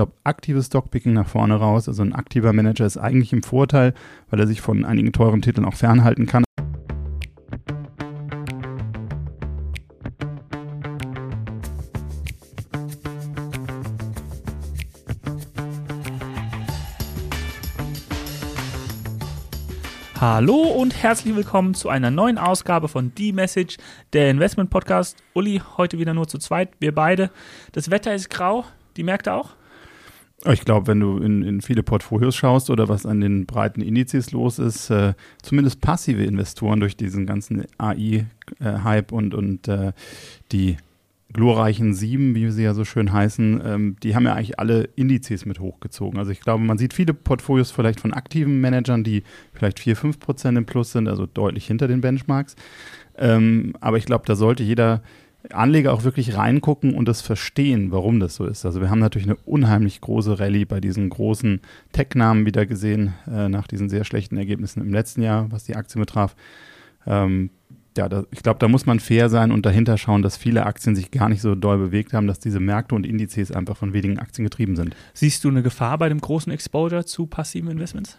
glaube, 0.00 0.14
aktives 0.24 0.66
Stockpicking 0.66 1.12
nach 1.12 1.28
vorne 1.28 1.56
raus, 1.56 1.86
also 1.86 2.02
ein 2.02 2.14
aktiver 2.14 2.54
Manager 2.54 2.86
ist 2.86 2.96
eigentlich 2.96 3.34
im 3.34 3.42
Vorteil, 3.42 3.92
weil 4.30 4.40
er 4.40 4.46
sich 4.46 4.62
von 4.62 4.86
einigen 4.86 5.12
teuren 5.12 5.42
Titeln 5.42 5.66
auch 5.66 5.74
fernhalten 5.74 6.24
kann. 6.24 6.42
Hallo 20.18 20.54
und 20.54 21.02
herzlich 21.02 21.36
willkommen 21.36 21.74
zu 21.74 21.90
einer 21.90 22.10
neuen 22.10 22.38
Ausgabe 22.38 22.88
von 22.88 23.12
The 23.18 23.32
Message, 23.32 23.76
der 24.14 24.30
Investment 24.30 24.70
Podcast. 24.70 25.18
Uli, 25.34 25.60
heute 25.76 25.98
wieder 25.98 26.14
nur 26.14 26.26
zu 26.26 26.38
zweit, 26.38 26.70
wir 26.78 26.94
beide. 26.94 27.30
Das 27.72 27.90
Wetter 27.90 28.14
ist 28.14 28.30
grau, 28.30 28.64
die 28.96 29.02
Märkte 29.02 29.34
auch? 29.34 29.59
Ich 30.46 30.64
glaube, 30.64 30.86
wenn 30.86 31.00
du 31.00 31.18
in, 31.18 31.42
in, 31.42 31.60
viele 31.60 31.82
Portfolios 31.82 32.34
schaust 32.34 32.70
oder 32.70 32.88
was 32.88 33.04
an 33.04 33.20
den 33.20 33.44
breiten 33.44 33.82
Indizes 33.82 34.32
los 34.32 34.58
ist, 34.58 34.88
äh, 34.88 35.12
zumindest 35.42 35.82
passive 35.82 36.24
Investoren 36.24 36.80
durch 36.80 36.96
diesen 36.96 37.26
ganzen 37.26 37.64
AI-Hype 37.76 39.12
äh, 39.12 39.14
und, 39.14 39.34
und 39.34 39.68
äh, 39.68 39.92
die 40.50 40.78
glorreichen 41.32 41.92
Sieben, 41.92 42.34
wie 42.34 42.50
sie 42.50 42.62
ja 42.62 42.74
so 42.74 42.84
schön 42.84 43.12
heißen, 43.12 43.60
ähm, 43.64 43.96
die 44.02 44.14
haben 44.14 44.24
ja 44.24 44.34
eigentlich 44.34 44.58
alle 44.58 44.88
Indizes 44.96 45.44
mit 45.44 45.60
hochgezogen. 45.60 46.18
Also 46.18 46.32
ich 46.32 46.40
glaube, 46.40 46.64
man 46.64 46.78
sieht 46.78 46.94
viele 46.94 47.14
Portfolios 47.14 47.70
vielleicht 47.70 48.00
von 48.00 48.14
aktiven 48.14 48.60
Managern, 48.60 49.04
die 49.04 49.22
vielleicht 49.52 49.78
4, 49.78 49.94
5 49.94 50.18
Prozent 50.18 50.58
im 50.58 50.64
Plus 50.64 50.92
sind, 50.92 51.06
also 51.06 51.26
deutlich 51.26 51.66
hinter 51.66 51.86
den 51.86 52.00
Benchmarks. 52.00 52.56
Ähm, 53.16 53.74
aber 53.80 53.98
ich 53.98 54.06
glaube, 54.06 54.24
da 54.26 54.34
sollte 54.34 54.62
jeder 54.62 55.02
Anleger 55.50 55.92
auch 55.92 56.04
wirklich 56.04 56.36
reingucken 56.36 56.94
und 56.94 57.06
das 57.06 57.22
verstehen, 57.22 57.90
warum 57.92 58.20
das 58.20 58.34
so 58.34 58.46
ist. 58.46 58.66
Also 58.66 58.80
wir 58.80 58.90
haben 58.90 58.98
natürlich 58.98 59.26
eine 59.26 59.38
unheimlich 59.46 60.00
große 60.00 60.38
Rallye 60.38 60.66
bei 60.66 60.80
diesen 60.80 61.08
großen 61.08 61.60
Tech-Namen 61.92 62.46
wieder 62.46 62.66
gesehen, 62.66 63.14
äh, 63.26 63.48
nach 63.48 63.66
diesen 63.66 63.88
sehr 63.88 64.04
schlechten 64.04 64.36
Ergebnissen 64.36 64.80
im 64.80 64.92
letzten 64.92 65.22
Jahr, 65.22 65.50
was 65.50 65.64
die 65.64 65.76
Aktien 65.76 66.00
betraf. 66.00 66.36
Ähm, 67.06 67.50
ja, 67.96 68.08
da, 68.08 68.24
ich 68.30 68.42
glaube, 68.42 68.58
da 68.58 68.68
muss 68.68 68.86
man 68.86 69.00
fair 69.00 69.28
sein 69.28 69.50
und 69.50 69.66
dahinter 69.66 69.98
schauen, 69.98 70.22
dass 70.22 70.36
viele 70.36 70.64
Aktien 70.66 70.94
sich 70.94 71.10
gar 71.10 71.28
nicht 71.28 71.40
so 71.40 71.54
doll 71.54 71.78
bewegt 71.78 72.12
haben, 72.12 72.26
dass 72.26 72.38
diese 72.38 72.60
Märkte 72.60 72.94
und 72.94 73.06
Indizes 73.06 73.50
einfach 73.50 73.76
von 73.76 73.92
wenigen 73.92 74.18
Aktien 74.18 74.44
getrieben 74.44 74.76
sind. 74.76 74.94
Siehst 75.12 75.42
du 75.44 75.48
eine 75.48 75.62
Gefahr 75.62 75.98
bei 75.98 76.08
dem 76.08 76.20
großen 76.20 76.52
Exposure 76.52 77.04
zu 77.04 77.26
passiven 77.26 77.70
Investments? 77.70 78.16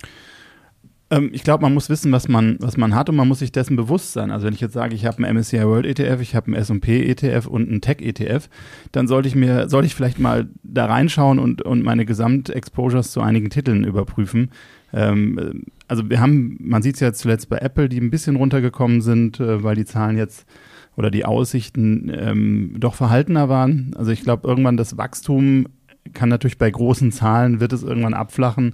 Ähm, 1.12 1.30
ich 1.34 1.44
glaube, 1.44 1.62
man 1.62 1.74
muss 1.74 1.90
wissen, 1.90 2.12
was 2.12 2.28
man, 2.28 2.58
was 2.60 2.78
man 2.78 2.96
hat 2.96 3.10
und 3.10 3.18
man 3.18 3.28
muss 3.28 3.40
sich 3.40 3.52
dessen 3.52 3.76
bewusst 3.76 4.14
sein. 4.14 4.32
Also 4.32 4.48
wenn 4.48 4.54
ich 4.54 4.62
jetzt 4.62 4.74
sage, 4.74 4.96
ich 4.96 5.06
habe 5.06 5.24
einen 5.24 5.38
MSCI 5.38 5.64
World 5.66 5.86
ETF, 5.86 6.22
ich 6.22 6.36
habe 6.36 6.48
einen 6.48 6.56
S&P 6.56 7.06
ETF 7.06 7.46
und 7.48 7.70
einen 7.70 7.82
Tech 7.82 7.98
ETF, 8.00 8.50
dann 8.92 9.08
sollte 9.08 9.28
ich 9.28 9.36
mir, 9.36 9.70
sollte 9.70 9.86
ich 9.88 9.94
vielleicht 9.94 10.20
mal 10.20 10.48
da 10.64 10.86
reinschauen 10.86 11.38
und, 11.38 11.62
und 11.62 11.84
meine 11.84 12.06
Gesamtexposures 12.06 13.12
zu 13.12 13.22
einigen 13.22 13.50
Titeln 13.50 13.84
überprüfen. 13.84 14.52
Ähm, 14.94 15.66
also 15.88 16.10
wir 16.10 16.22
haben, 16.22 16.58
man 16.60 16.82
sieht 16.82 16.96
es 16.96 17.02
ja 17.02 17.12
zuletzt 17.12 17.50
bei 17.50 17.58
Apple, 17.58 17.90
die 17.90 18.00
ein 18.00 18.12
bisschen 18.12 18.38
runtergekommen 18.38 19.02
sind, 19.02 19.40
äh, 19.40 19.64
weil 19.64 19.76
die 19.76 19.86
Zahlen 19.86 20.18
jetzt 20.18 20.48
oder 20.96 21.12
die 21.12 21.26
Aussichten 21.26 22.12
ähm, 22.14 22.76
doch 22.78 22.96
verhaltener 22.96 23.50
waren. 23.50 23.94
Also 23.98 24.12
ich 24.12 24.24
glaube, 24.24 24.48
irgendwann 24.48 24.78
das 24.78 24.98
Wachstum 24.98 25.68
kann 26.14 26.30
natürlich 26.30 26.58
bei 26.58 26.70
großen 26.70 27.12
Zahlen, 27.12 27.60
wird 27.60 27.74
es 27.74 27.84
irgendwann 27.84 28.14
abflachen. 28.14 28.74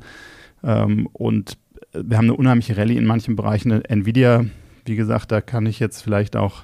Ähm, 0.64 1.08
und 1.14 1.58
wir 2.04 2.18
haben 2.18 2.26
eine 2.26 2.36
unheimliche 2.36 2.78
Rallye 2.78 2.98
in 2.98 3.06
manchen 3.06 3.36
Bereichen. 3.36 3.72
Nvidia, 3.72 4.46
wie 4.86 4.96
gesagt, 4.96 5.32
da 5.32 5.42
kann 5.42 5.66
ich 5.66 5.80
jetzt 5.80 6.02
vielleicht 6.02 6.36
auch, 6.36 6.64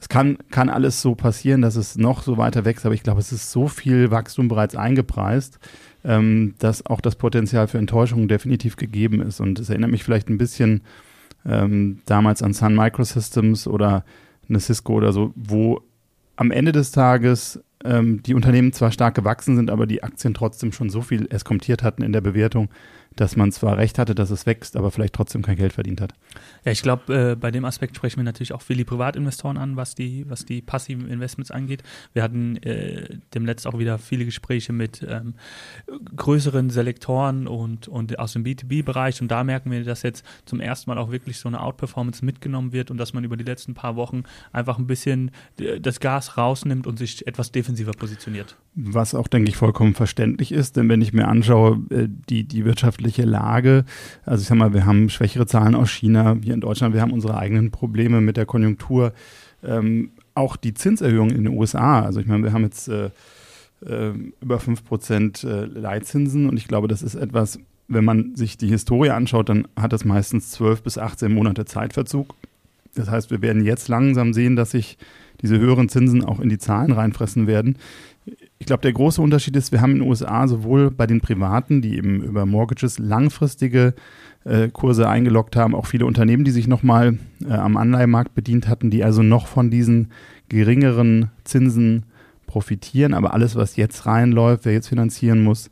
es 0.00 0.08
kann, 0.08 0.38
kann 0.50 0.68
alles 0.68 1.02
so 1.02 1.14
passieren, 1.14 1.62
dass 1.62 1.76
es 1.76 1.96
noch 1.96 2.22
so 2.22 2.36
weiter 2.38 2.64
wächst, 2.64 2.86
aber 2.86 2.94
ich 2.94 3.02
glaube, 3.02 3.20
es 3.20 3.32
ist 3.32 3.50
so 3.50 3.68
viel 3.68 4.10
Wachstum 4.10 4.48
bereits 4.48 4.76
eingepreist 4.76 5.58
ähm, 6.04 6.54
dass 6.58 6.86
auch 6.86 7.00
das 7.00 7.16
Potenzial 7.16 7.68
für 7.68 7.78
Enttäuschung 7.78 8.28
definitiv 8.28 8.76
gegeben 8.76 9.20
ist. 9.20 9.40
Und 9.40 9.58
es 9.58 9.68
erinnert 9.68 9.90
mich 9.90 10.04
vielleicht 10.04 10.28
ein 10.28 10.38
bisschen 10.38 10.82
ähm, 11.46 12.00
damals 12.06 12.42
an 12.42 12.52
Sun 12.52 12.74
Microsystems 12.74 13.66
oder 13.66 14.04
eine 14.48 14.60
Cisco 14.60 14.94
oder 14.94 15.12
so, 15.12 15.32
wo 15.36 15.80
am 16.36 16.50
Ende 16.50 16.72
des 16.72 16.90
Tages 16.90 17.62
ähm, 17.84 18.22
die 18.22 18.34
Unternehmen 18.34 18.72
zwar 18.72 18.92
stark 18.92 19.14
gewachsen 19.14 19.56
sind, 19.56 19.70
aber 19.70 19.86
die 19.86 20.02
Aktien 20.02 20.34
trotzdem 20.34 20.72
schon 20.72 20.90
so 20.90 21.00
viel 21.00 21.26
eskomtiert 21.30 21.82
hatten 21.82 22.02
in 22.02 22.12
der 22.12 22.20
Bewertung, 22.20 22.68
dass 23.16 23.36
man 23.36 23.50
zwar 23.50 23.76
recht 23.76 23.98
hatte, 23.98 24.14
dass 24.14 24.30
es 24.30 24.46
wächst, 24.46 24.76
aber 24.76 24.90
vielleicht 24.90 25.14
trotzdem 25.14 25.42
kein 25.42 25.56
Geld 25.56 25.72
verdient 25.72 26.00
hat. 26.00 26.14
Ja, 26.64 26.72
ich 26.72 26.82
glaube, 26.82 27.32
äh, 27.32 27.36
bei 27.36 27.50
dem 27.50 27.64
Aspekt 27.64 27.96
sprechen 27.96 28.18
wir 28.18 28.24
natürlich 28.24 28.52
auch 28.52 28.62
viele 28.62 28.84
Privatinvestoren 28.84 29.56
an, 29.56 29.76
was 29.76 29.94
die, 29.94 30.24
was 30.28 30.44
die 30.44 30.62
passiven 30.62 31.08
Investments 31.08 31.50
angeht. 31.50 31.82
Wir 32.12 32.22
hatten 32.22 32.56
äh, 32.58 33.18
demnächst 33.34 33.66
auch 33.66 33.78
wieder 33.78 33.98
viele 33.98 34.24
Gespräche 34.24 34.72
mit 34.72 35.04
ähm, 35.08 35.34
größeren 36.14 36.70
Selektoren 36.70 37.48
und, 37.48 37.88
und 37.88 38.18
aus 38.18 38.34
dem 38.34 38.44
B2B-Bereich 38.44 39.20
und 39.20 39.28
da 39.28 39.42
merken 39.42 39.70
wir, 39.70 39.82
dass 39.84 40.02
jetzt 40.02 40.24
zum 40.44 40.60
ersten 40.60 40.90
Mal 40.90 40.98
auch 40.98 41.10
wirklich 41.10 41.38
so 41.38 41.48
eine 41.48 41.60
Outperformance 41.60 42.24
mitgenommen 42.24 42.72
wird 42.72 42.90
und 42.90 42.98
dass 42.98 43.12
man 43.12 43.24
über 43.24 43.36
die 43.36 43.44
letzten 43.44 43.74
paar 43.74 43.96
Wochen 43.96 44.22
einfach 44.52 44.78
ein 44.78 44.86
bisschen 44.86 45.32
äh, 45.58 45.80
das 45.80 45.98
Gas 46.00 46.36
rausnimmt 46.36 46.86
und 46.86 46.98
sich 46.98 47.26
etwas 47.26 47.50
defensiver 47.70 47.92
positioniert. 47.92 48.56
Was 48.74 49.14
auch, 49.14 49.28
denke 49.28 49.48
ich, 49.48 49.56
vollkommen 49.56 49.94
verständlich 49.94 50.52
ist, 50.52 50.76
denn 50.76 50.88
wenn 50.88 51.00
ich 51.00 51.12
mir 51.12 51.28
anschaue, 51.28 51.80
äh, 51.90 52.08
die, 52.28 52.44
die 52.44 52.64
wirtschaftliche 52.64 53.24
Lage, 53.24 53.84
also 54.24 54.42
ich 54.42 54.48
sag 54.48 54.58
mal, 54.58 54.74
wir 54.74 54.86
haben 54.86 55.08
schwächere 55.08 55.46
Zahlen 55.46 55.74
aus 55.74 55.90
China, 55.90 56.42
wir 56.42 56.54
in 56.54 56.60
Deutschland, 56.60 56.94
wir 56.94 57.00
haben 57.00 57.12
unsere 57.12 57.36
eigenen 57.36 57.70
Probleme 57.70 58.20
mit 58.20 58.36
der 58.36 58.46
Konjunktur, 58.46 59.12
ähm, 59.62 60.10
auch 60.34 60.56
die 60.56 60.74
Zinserhöhung 60.74 61.30
in 61.30 61.44
den 61.44 61.58
USA, 61.58 62.02
also 62.02 62.20
ich 62.20 62.26
meine, 62.26 62.44
wir 62.44 62.52
haben 62.52 62.64
jetzt 62.64 62.88
äh, 62.88 63.10
äh, 63.86 64.12
über 64.40 64.58
5% 64.58 65.46
äh, 65.46 65.64
Leitzinsen 65.66 66.48
und 66.48 66.56
ich 66.56 66.68
glaube, 66.68 66.88
das 66.88 67.02
ist 67.02 67.14
etwas, 67.14 67.58
wenn 67.88 68.04
man 68.04 68.36
sich 68.36 68.56
die 68.56 68.68
Historie 68.68 69.10
anschaut, 69.10 69.48
dann 69.48 69.66
hat 69.76 69.92
das 69.92 70.04
meistens 70.04 70.50
12 70.52 70.82
bis 70.82 70.98
18 70.98 71.32
Monate 71.32 71.64
Zeitverzug. 71.64 72.34
Das 72.94 73.10
heißt, 73.10 73.30
wir 73.30 73.42
werden 73.42 73.64
jetzt 73.64 73.88
langsam 73.88 74.32
sehen, 74.32 74.56
dass 74.56 74.72
sich 74.72 74.98
diese 75.40 75.58
höheren 75.58 75.88
Zinsen 75.88 76.24
auch 76.24 76.40
in 76.40 76.48
die 76.48 76.58
Zahlen 76.58 76.92
reinfressen 76.92 77.46
werden. 77.46 77.76
Ich 78.58 78.66
glaube, 78.66 78.82
der 78.82 78.92
große 78.92 79.22
Unterschied 79.22 79.56
ist, 79.56 79.72
wir 79.72 79.80
haben 79.80 79.92
in 79.92 79.98
den 80.00 80.08
USA 80.08 80.46
sowohl 80.46 80.90
bei 80.90 81.06
den 81.06 81.20
Privaten, 81.20 81.80
die 81.80 81.96
eben 81.96 82.22
über 82.22 82.44
Mortgages 82.44 82.98
langfristige 82.98 83.94
äh, 84.44 84.68
Kurse 84.68 85.08
eingeloggt 85.08 85.56
haben, 85.56 85.74
auch 85.74 85.86
viele 85.86 86.06
Unternehmen, 86.06 86.44
die 86.44 86.50
sich 86.50 86.68
nochmal 86.68 87.18
äh, 87.46 87.52
am 87.52 87.76
Anleihemarkt 87.76 88.34
bedient 88.34 88.68
hatten, 88.68 88.90
die 88.90 89.02
also 89.02 89.22
noch 89.22 89.46
von 89.46 89.70
diesen 89.70 90.10
geringeren 90.48 91.30
Zinsen 91.44 92.04
profitieren. 92.46 93.14
Aber 93.14 93.32
alles, 93.32 93.56
was 93.56 93.76
jetzt 93.76 94.04
reinläuft, 94.06 94.64
wer 94.64 94.72
jetzt 94.74 94.88
finanzieren 94.88 95.42
muss, 95.42 95.70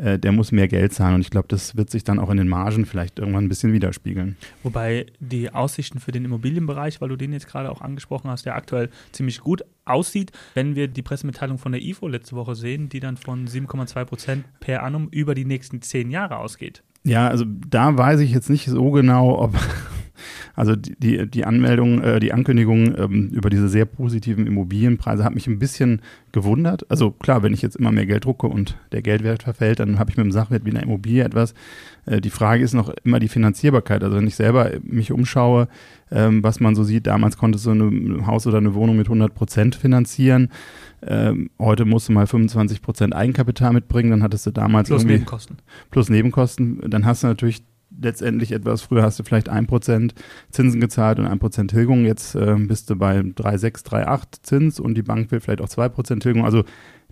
äh, 0.00 0.18
der 0.18 0.32
muss 0.32 0.52
mehr 0.52 0.68
Geld 0.68 0.92
zahlen. 0.92 1.16
Und 1.16 1.20
ich 1.20 1.30
glaube, 1.30 1.48
das 1.48 1.76
wird 1.76 1.90
sich 1.90 2.04
dann 2.04 2.18
auch 2.18 2.30
in 2.30 2.36
den 2.36 2.48
Margen 2.48 2.86
vielleicht 2.86 3.18
irgendwann 3.18 3.44
ein 3.44 3.48
bisschen 3.48 3.72
widerspiegeln. 3.72 4.36
Wobei 4.62 5.06
die 5.20 5.52
Aussichten 5.52 6.00
für 6.00 6.12
den 6.12 6.24
Immobilienbereich, 6.24 7.00
weil 7.00 7.08
du 7.08 7.16
den 7.16 7.32
jetzt 7.32 7.46
gerade 7.46 7.70
auch 7.70 7.80
angesprochen 7.80 8.30
hast, 8.30 8.46
ja 8.46 8.54
aktuell 8.54 8.90
ziemlich 9.12 9.40
gut 9.40 9.62
aussieht. 9.84 10.32
Wenn 10.54 10.74
wir 10.74 10.88
die 10.88 11.02
Pressemitteilung 11.02 11.58
von 11.58 11.72
der 11.72 11.82
IFO 11.82 12.08
letzte 12.08 12.36
Woche 12.36 12.54
sehen, 12.54 12.88
die 12.88 13.00
dann 13.00 13.16
von 13.16 13.46
7,2 13.46 14.04
Prozent 14.04 14.44
per 14.60 14.82
annum 14.82 15.08
über 15.10 15.34
die 15.34 15.44
nächsten 15.44 15.82
zehn 15.82 16.10
Jahre 16.10 16.38
ausgeht. 16.38 16.82
Ja, 17.02 17.28
also 17.28 17.44
da 17.46 17.96
weiß 17.96 18.20
ich 18.20 18.32
jetzt 18.32 18.50
nicht 18.50 18.66
so 18.66 18.90
genau, 18.90 19.38
ob 19.38 19.54
also 20.60 20.76
die, 20.76 21.26
die 21.26 21.44
Anmeldung, 21.46 22.02
äh, 22.02 22.20
die 22.20 22.34
Ankündigung 22.34 22.94
ähm, 22.94 23.28
über 23.30 23.48
diese 23.48 23.70
sehr 23.70 23.86
positiven 23.86 24.46
Immobilienpreise 24.46 25.24
hat 25.24 25.34
mich 25.34 25.46
ein 25.46 25.58
bisschen 25.58 26.02
gewundert. 26.32 26.84
Also 26.90 27.12
klar, 27.12 27.42
wenn 27.42 27.54
ich 27.54 27.62
jetzt 27.62 27.76
immer 27.76 27.90
mehr 27.92 28.04
Geld 28.04 28.26
drucke 28.26 28.46
und 28.46 28.76
der 28.92 29.00
Geldwert 29.00 29.44
verfällt, 29.44 29.80
dann 29.80 29.98
habe 29.98 30.10
ich 30.10 30.18
mit 30.18 30.26
dem 30.26 30.32
Sachwert 30.32 30.66
wie 30.66 30.70
einer 30.70 30.82
Immobilie 30.82 31.24
etwas. 31.24 31.54
Äh, 32.04 32.20
die 32.20 32.28
Frage 32.28 32.62
ist 32.62 32.74
noch 32.74 32.92
immer 33.04 33.20
die 33.20 33.28
Finanzierbarkeit. 33.28 34.04
Also 34.04 34.18
wenn 34.18 34.26
ich 34.26 34.34
selber 34.34 34.70
mich 34.82 35.12
umschaue, 35.12 35.66
ähm, 36.12 36.42
was 36.44 36.60
man 36.60 36.74
so 36.74 36.84
sieht, 36.84 37.06
damals 37.06 37.38
konntest 37.38 37.64
du 37.64 37.70
ein 37.70 38.26
Haus 38.26 38.46
oder 38.46 38.58
eine 38.58 38.74
Wohnung 38.74 38.98
mit 38.98 39.06
100 39.06 39.34
Prozent 39.34 39.76
finanzieren. 39.76 40.50
Ähm, 41.00 41.48
heute 41.58 41.86
musst 41.86 42.10
du 42.10 42.12
mal 42.12 42.26
25 42.26 42.82
Prozent 42.82 43.14
Eigenkapital 43.14 43.72
mitbringen, 43.72 44.10
dann 44.10 44.22
hattest 44.22 44.44
du 44.44 44.50
damals 44.50 44.90
plus 44.90 45.04
Nebenkosten. 45.04 45.56
Plus 45.90 46.10
Nebenkosten. 46.10 46.82
Dann 46.90 47.06
hast 47.06 47.22
du 47.22 47.28
natürlich 47.28 47.62
letztendlich 47.98 48.52
etwas, 48.52 48.82
früher 48.82 49.02
hast 49.02 49.18
du 49.18 49.24
vielleicht 49.24 49.50
1% 49.50 50.12
Zinsen 50.50 50.80
gezahlt 50.80 51.18
und 51.18 51.26
1% 51.26 51.68
Tilgung, 51.68 52.04
jetzt 52.04 52.34
äh, 52.34 52.56
bist 52.58 52.90
du 52.90 52.96
bei 52.96 53.18
3,6, 53.20 53.86
3,8 53.86 54.22
Zins 54.42 54.80
und 54.80 54.94
die 54.94 55.02
Bank 55.02 55.30
will 55.30 55.40
vielleicht 55.40 55.60
auch 55.60 55.68
2% 55.68 56.20
Tilgung. 56.20 56.44
Also 56.44 56.64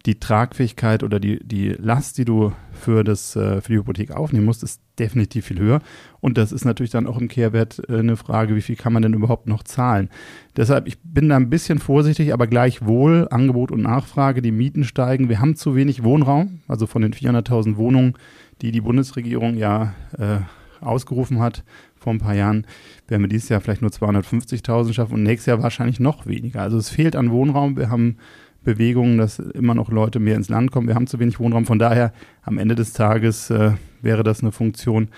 die 0.07 0.21
Tragfähigkeit 0.21 1.03
oder 1.03 1.21
die, 1.21 1.41
die 1.45 1.71
Last, 1.71 2.19
die 2.19 2.25
du 2.25 2.53
für, 2.73 3.05
das, 3.05 3.35
äh, 3.37 3.61
für 3.61 3.73
die 3.73 3.79
Hypothek 3.79 4.13
aufnehmen 4.13 4.45
musst, 4.45 4.63
ist 4.63 4.81
definitiv 4.99 5.47
viel 5.47 5.59
höher. 5.59 5.81
Und 6.21 6.39
das 6.39 6.53
ist 6.53 6.65
natürlich 6.65 6.91
dann 6.91 7.07
auch 7.07 7.19
im 7.19 7.29
Kehrwert 7.29 7.83
äh, 7.89 7.99
eine 7.99 8.17
Frage, 8.17 8.55
wie 8.55 8.61
viel 8.61 8.77
kann 8.77 8.93
man 8.93 9.03
denn 9.03 9.15
überhaupt 9.15 9.49
noch 9.49 9.63
zahlen. 9.63 10.09
Deshalb, 10.57 10.87
ich 10.87 10.99
bin 11.03 11.29
da 11.29 11.37
ein 11.37 11.51
bisschen 11.51 11.79
vorsichtig, 11.79 12.33
aber 12.33 12.47
gleichwohl 12.47 13.29
Angebot 13.31 13.73
und 13.73 13.83
Nachfrage, 13.83 14.43
die 14.43 14.53
Mieten 14.53 14.85
steigen. 14.85 15.29
Wir 15.29 15.41
haben 15.41 15.57
zu 15.57 15.75
wenig 15.75 16.05
Wohnraum, 16.05 16.61
also 16.69 16.87
von 16.87 17.03
den 17.03 17.13
400.000 17.13 17.77
Wohnungen, 17.77 18.15
die 18.63 18.73
die 18.73 18.81
Bundesregierung 18.81 19.57
ja 19.57 19.95
äh, 20.17 20.39
ausgerufen 20.81 21.41
hat 21.41 21.65
vor 21.97 22.13
ein 22.13 22.19
paar 22.19 22.35
Jahren, 22.35 22.67
werden 23.07 23.23
wir 23.23 23.29
dieses 23.29 23.49
Jahr 23.49 23.61
vielleicht 23.61 23.83
nur 23.83 23.91
250.000 23.91 24.93
schaffen 24.93 25.15
und 25.15 25.23
nächstes 25.23 25.47
Jahr 25.47 25.63
wahrscheinlich 25.63 26.01
noch 26.01 26.27
weniger. 26.27 26.63
Also 26.63 26.79
es 26.79 26.89
fehlt 26.91 27.17
an 27.17 27.31
Wohnraum. 27.31 27.77
Wir 27.77 27.91
haben 27.91 28.17
Bewegungen, 28.63 29.19
dass 29.19 29.39
immer 29.39 29.75
noch 29.75 29.91
Leute 29.91 30.21
mehr 30.21 30.37
ins 30.37 30.49
Land 30.49 30.71
kommen. 30.71 30.89
Wir 30.89 30.95
haben 30.95 31.07
zu 31.07 31.19
wenig 31.19 31.41
Wohnraum. 31.41 31.65
Von 31.65 31.79
daher, 31.79 32.13
am 32.43 32.59
Ende 32.59 32.75
des 32.75 32.93
Tages 32.93 33.51
äh, 33.51 33.73
wäre 34.03 34.23
das 34.23 34.43
eine 34.43 34.53
Funktion. 34.53 35.09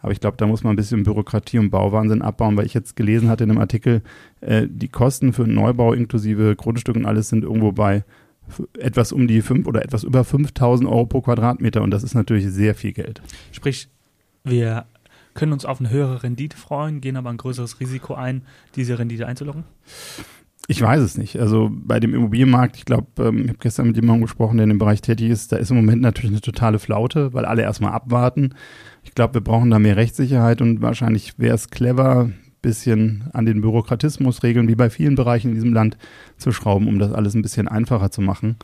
Aber 0.00 0.12
ich 0.12 0.20
glaube, 0.20 0.36
da 0.36 0.46
muss 0.46 0.62
man 0.62 0.74
ein 0.74 0.76
bisschen 0.76 1.02
Bürokratie 1.02 1.58
und 1.58 1.70
Bauwahnsinn 1.70 2.22
abbauen, 2.22 2.56
weil 2.56 2.66
ich 2.66 2.74
jetzt 2.74 2.96
gelesen 2.96 3.28
hatte 3.28 3.44
in 3.44 3.50
einem 3.50 3.60
Artikel, 3.60 4.02
äh, 4.40 4.66
die 4.68 4.88
Kosten 4.88 5.32
für 5.32 5.44
einen 5.44 5.54
Neubau 5.54 5.92
inklusive 5.92 6.54
Grundstück 6.54 6.96
und 6.96 7.06
alles 7.06 7.28
sind 7.28 7.44
irgendwo 7.44 7.72
bei 7.72 8.04
etwas 8.78 9.12
um 9.12 9.26
die 9.26 9.42
fünf 9.42 9.66
oder 9.66 9.82
etwas 9.82 10.04
über 10.04 10.24
5000 10.24 10.88
Euro 10.88 11.06
pro 11.06 11.20
Quadratmeter 11.20 11.82
und 11.82 11.90
das 11.90 12.02
ist 12.02 12.14
natürlich 12.14 12.46
sehr 12.46 12.74
viel 12.74 12.92
Geld. 12.92 13.20
Sprich, 13.52 13.88
wir 14.44 14.86
können 15.38 15.52
uns 15.52 15.64
auf 15.64 15.78
eine 15.78 15.90
höhere 15.90 16.24
Rendite 16.24 16.56
freuen, 16.56 17.00
gehen 17.00 17.16
aber 17.16 17.30
ein 17.30 17.36
größeres 17.36 17.78
Risiko 17.78 18.14
ein, 18.14 18.42
diese 18.74 18.98
Rendite 18.98 19.26
einzuloggen? 19.26 19.62
Ich 20.66 20.82
weiß 20.82 21.00
es 21.00 21.16
nicht. 21.16 21.38
Also 21.38 21.70
bei 21.72 22.00
dem 22.00 22.12
Immobilienmarkt, 22.12 22.76
ich 22.76 22.84
glaube, 22.84 23.06
ähm, 23.20 23.44
ich 23.44 23.48
habe 23.48 23.58
gestern 23.60 23.86
mit 23.86 23.96
jemandem 23.96 24.22
gesprochen, 24.22 24.56
der 24.56 24.64
in 24.64 24.70
dem 24.70 24.78
Bereich 24.78 25.00
tätig 25.00 25.30
ist, 25.30 25.52
da 25.52 25.56
ist 25.56 25.70
im 25.70 25.76
Moment 25.76 26.02
natürlich 26.02 26.32
eine 26.32 26.40
totale 26.40 26.80
Flaute, 26.80 27.32
weil 27.32 27.44
alle 27.44 27.62
erstmal 27.62 27.92
abwarten. 27.92 28.54
Ich 29.04 29.14
glaube, 29.14 29.34
wir 29.34 29.40
brauchen 29.40 29.70
da 29.70 29.78
mehr 29.78 29.96
Rechtssicherheit 29.96 30.60
und 30.60 30.82
wahrscheinlich 30.82 31.38
wäre 31.38 31.54
es 31.54 31.70
clever, 31.70 32.30
bisschen 32.60 33.30
an 33.32 33.46
den 33.46 33.60
Bürokratismusregeln, 33.60 34.66
wie 34.66 34.74
bei 34.74 34.90
vielen 34.90 35.14
Bereichen 35.14 35.50
in 35.50 35.54
diesem 35.54 35.72
Land, 35.72 35.96
zu 36.36 36.50
schrauben, 36.50 36.88
um 36.88 36.98
das 36.98 37.12
alles 37.12 37.34
ein 37.34 37.42
bisschen 37.42 37.68
einfacher 37.68 38.10
zu 38.10 38.20
machen. 38.20 38.56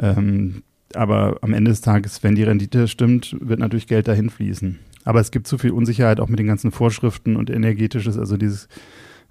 Ähm, 0.00 0.64
aber 0.92 1.38
am 1.42 1.52
Ende 1.52 1.70
des 1.70 1.82
Tages, 1.82 2.24
wenn 2.24 2.34
die 2.34 2.42
Rendite 2.42 2.88
stimmt, 2.88 3.36
wird 3.40 3.60
natürlich 3.60 3.86
Geld 3.86 4.08
dahin 4.08 4.28
fließen. 4.28 4.80
Aber 5.06 5.20
es 5.20 5.30
gibt 5.30 5.46
zu 5.46 5.56
viel 5.56 5.70
Unsicherheit 5.70 6.20
auch 6.20 6.28
mit 6.28 6.38
den 6.38 6.48
ganzen 6.48 6.72
Vorschriften 6.72 7.36
und 7.36 7.48
energetisches, 7.48 8.18
also 8.18 8.36
dieses 8.36 8.68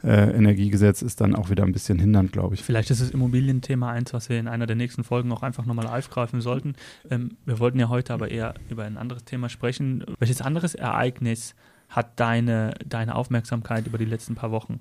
äh, 0.04 0.36
Energiegesetz 0.36 1.02
ist 1.02 1.20
dann 1.20 1.36
auch 1.36 1.50
wieder 1.50 1.64
ein 1.64 1.74
bisschen 1.74 2.00
hindernd, 2.00 2.32
glaube 2.32 2.56
ich. 2.56 2.64
Vielleicht 2.64 2.92
ist 2.92 3.02
das 3.02 3.12
Immobilienthema 3.12 3.92
eins, 3.92 4.14
was 4.14 4.30
wir 4.30 4.40
in 4.40 4.48
einer 4.48 4.68
der 4.68 4.78
nächsten 4.78 5.04
Folgen 5.04 5.32
auch 5.34 5.44
einfach 5.44 5.66
nochmal 5.66 5.88
aufgreifen 5.88 6.40
sollten. 6.40 6.76
Ähm, 7.12 7.38
wir 7.46 7.60
wollten 7.60 7.78
ja 7.78 7.90
heute 7.90 8.14
aber 8.14 8.32
eher 8.32 8.54
über 8.70 8.86
ein 8.86 8.98
anderes 8.98 9.26
Thema 9.26 9.50
sprechen. 9.50 10.06
Welches 10.18 10.42
anderes 10.42 10.76
Ereignis 10.76 11.56
hat 11.90 12.20
deine, 12.20 12.76
deine 12.88 13.16
Aufmerksamkeit 13.16 13.86
über 13.86 13.98
die 13.98 14.06
letzten 14.06 14.36
paar 14.36 14.52
Wochen 14.52 14.80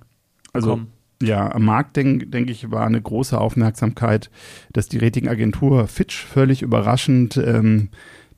also, 0.52 0.68
bekommen? 0.68 0.92
Also, 1.20 1.32
ja, 1.32 1.52
am 1.52 1.64
Markt, 1.64 1.96
denke 1.96 2.26
denk 2.26 2.50
ich, 2.50 2.70
war 2.70 2.86
eine 2.86 3.00
große 3.00 3.40
Aufmerksamkeit, 3.40 4.30
dass 4.72 4.88
die 4.88 4.98
Ratingagentur 4.98 5.88
Fitch 5.88 6.24
völlig 6.24 6.62
überraschend 6.62 7.36
ähm, 7.36 7.88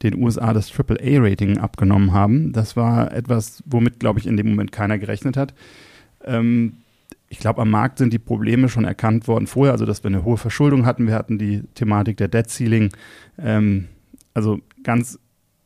den 0.03 0.23
USA 0.23 0.53
das 0.53 0.71
AAA-Rating 0.71 1.59
abgenommen 1.59 2.13
haben. 2.13 2.53
Das 2.53 2.77
war 2.77 3.13
etwas, 3.13 3.63
womit, 3.67 4.01
glaube 4.01 4.19
ich, 4.19 4.27
in 4.27 4.37
dem 4.37 4.49
Moment 4.49 4.73
keiner 4.73 4.99
gerechnet 4.99 5.37
hat. 5.37 5.55
Ähm, 6.25 6.79
ich 7.29 7.39
glaube, 7.39 7.63
am 7.63 7.71
Markt 7.71 7.99
sind 7.99 8.13
die 8.13 8.19
Probleme 8.19 8.69
schon 8.69 8.85
erkannt 8.85 9.27
worden 9.27 9.47
vorher, 9.47 9.73
also 9.73 9.85
dass 9.85 10.05
wir 10.05 10.09
eine 10.09 10.25
hohe 10.25 10.37
Verschuldung 10.37 10.87
hatten. 10.87 11.07
Wir 11.07 11.15
hatten 11.15 11.39
die 11.39 11.63
Thematik 11.75 12.17
der 12.19 12.29
Debt 12.29 12.51
Ceiling. 12.51 12.91
Ähm, 13.39 13.89
also 14.35 14.61
ganz 14.85 15.19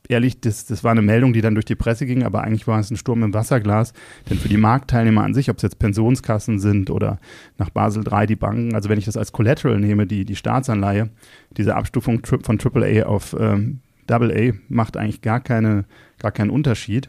ehrlich, 0.08 0.40
das, 0.40 0.66
das 0.66 0.82
war 0.84 0.90
eine 0.90 1.02
Meldung, 1.02 1.32
die 1.32 1.40
dann 1.40 1.54
durch 1.54 1.64
die 1.64 1.76
Presse 1.76 2.06
ging, 2.06 2.24
aber 2.24 2.42
eigentlich 2.42 2.66
war 2.66 2.80
es 2.80 2.90
ein 2.90 2.96
Sturm 2.96 3.22
im 3.22 3.34
Wasserglas. 3.34 3.92
Denn 4.28 4.38
für 4.38 4.48
die 4.48 4.56
Marktteilnehmer 4.56 5.22
an 5.22 5.34
sich, 5.34 5.50
ob 5.50 5.56
es 5.56 5.62
jetzt 5.62 5.78
Pensionskassen 5.78 6.58
sind 6.58 6.90
oder 6.90 7.18
nach 7.58 7.70
Basel 7.70 8.04
III 8.10 8.26
die 8.26 8.36
Banken, 8.36 8.74
also 8.74 8.88
wenn 8.88 8.98
ich 8.98 9.04
das 9.04 9.16
als 9.16 9.32
Collateral 9.32 9.78
nehme, 9.78 10.06
die, 10.06 10.24
die 10.24 10.36
Staatsanleihe, 10.36 11.10
diese 11.56 11.76
Abstufung 11.76 12.22
von 12.24 12.58
AAA 12.58 13.04
auf 13.04 13.36
ähm, 13.38 13.80
AA 14.10 14.52
macht 14.68 14.96
eigentlich 14.96 15.22
gar, 15.22 15.40
keine, 15.40 15.84
gar 16.18 16.32
keinen 16.32 16.50
Unterschied, 16.50 17.08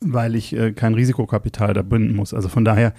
weil 0.00 0.34
ich 0.34 0.54
äh, 0.54 0.72
kein 0.72 0.94
Risikokapital 0.94 1.74
da 1.74 1.82
binden 1.82 2.14
muss. 2.16 2.34
Also 2.34 2.48
von 2.48 2.64
daher 2.64 2.94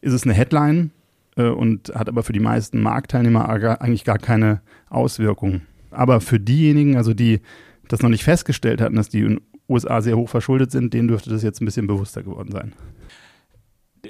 ist 0.00 0.12
es 0.12 0.24
eine 0.24 0.32
Headline 0.32 0.90
äh, 1.36 1.48
und 1.48 1.92
hat 1.94 2.08
aber 2.08 2.22
für 2.22 2.32
die 2.32 2.40
meisten 2.40 2.80
Marktteilnehmer 2.80 3.48
eigentlich 3.48 4.04
gar 4.04 4.18
keine 4.18 4.60
Auswirkungen. 4.88 5.62
Aber 5.90 6.20
für 6.20 6.40
diejenigen, 6.40 6.96
also 6.96 7.14
die 7.14 7.40
das 7.88 8.02
noch 8.02 8.10
nicht 8.10 8.24
festgestellt 8.24 8.80
hatten, 8.80 8.96
dass 8.96 9.08
die 9.08 9.38
USA 9.68 10.00
sehr 10.00 10.16
hoch 10.16 10.28
verschuldet 10.28 10.70
sind, 10.70 10.94
denen 10.94 11.08
dürfte 11.08 11.30
das 11.30 11.42
jetzt 11.42 11.60
ein 11.60 11.64
bisschen 11.64 11.86
bewusster 11.86 12.22
geworden 12.22 12.52
sein. 12.52 12.72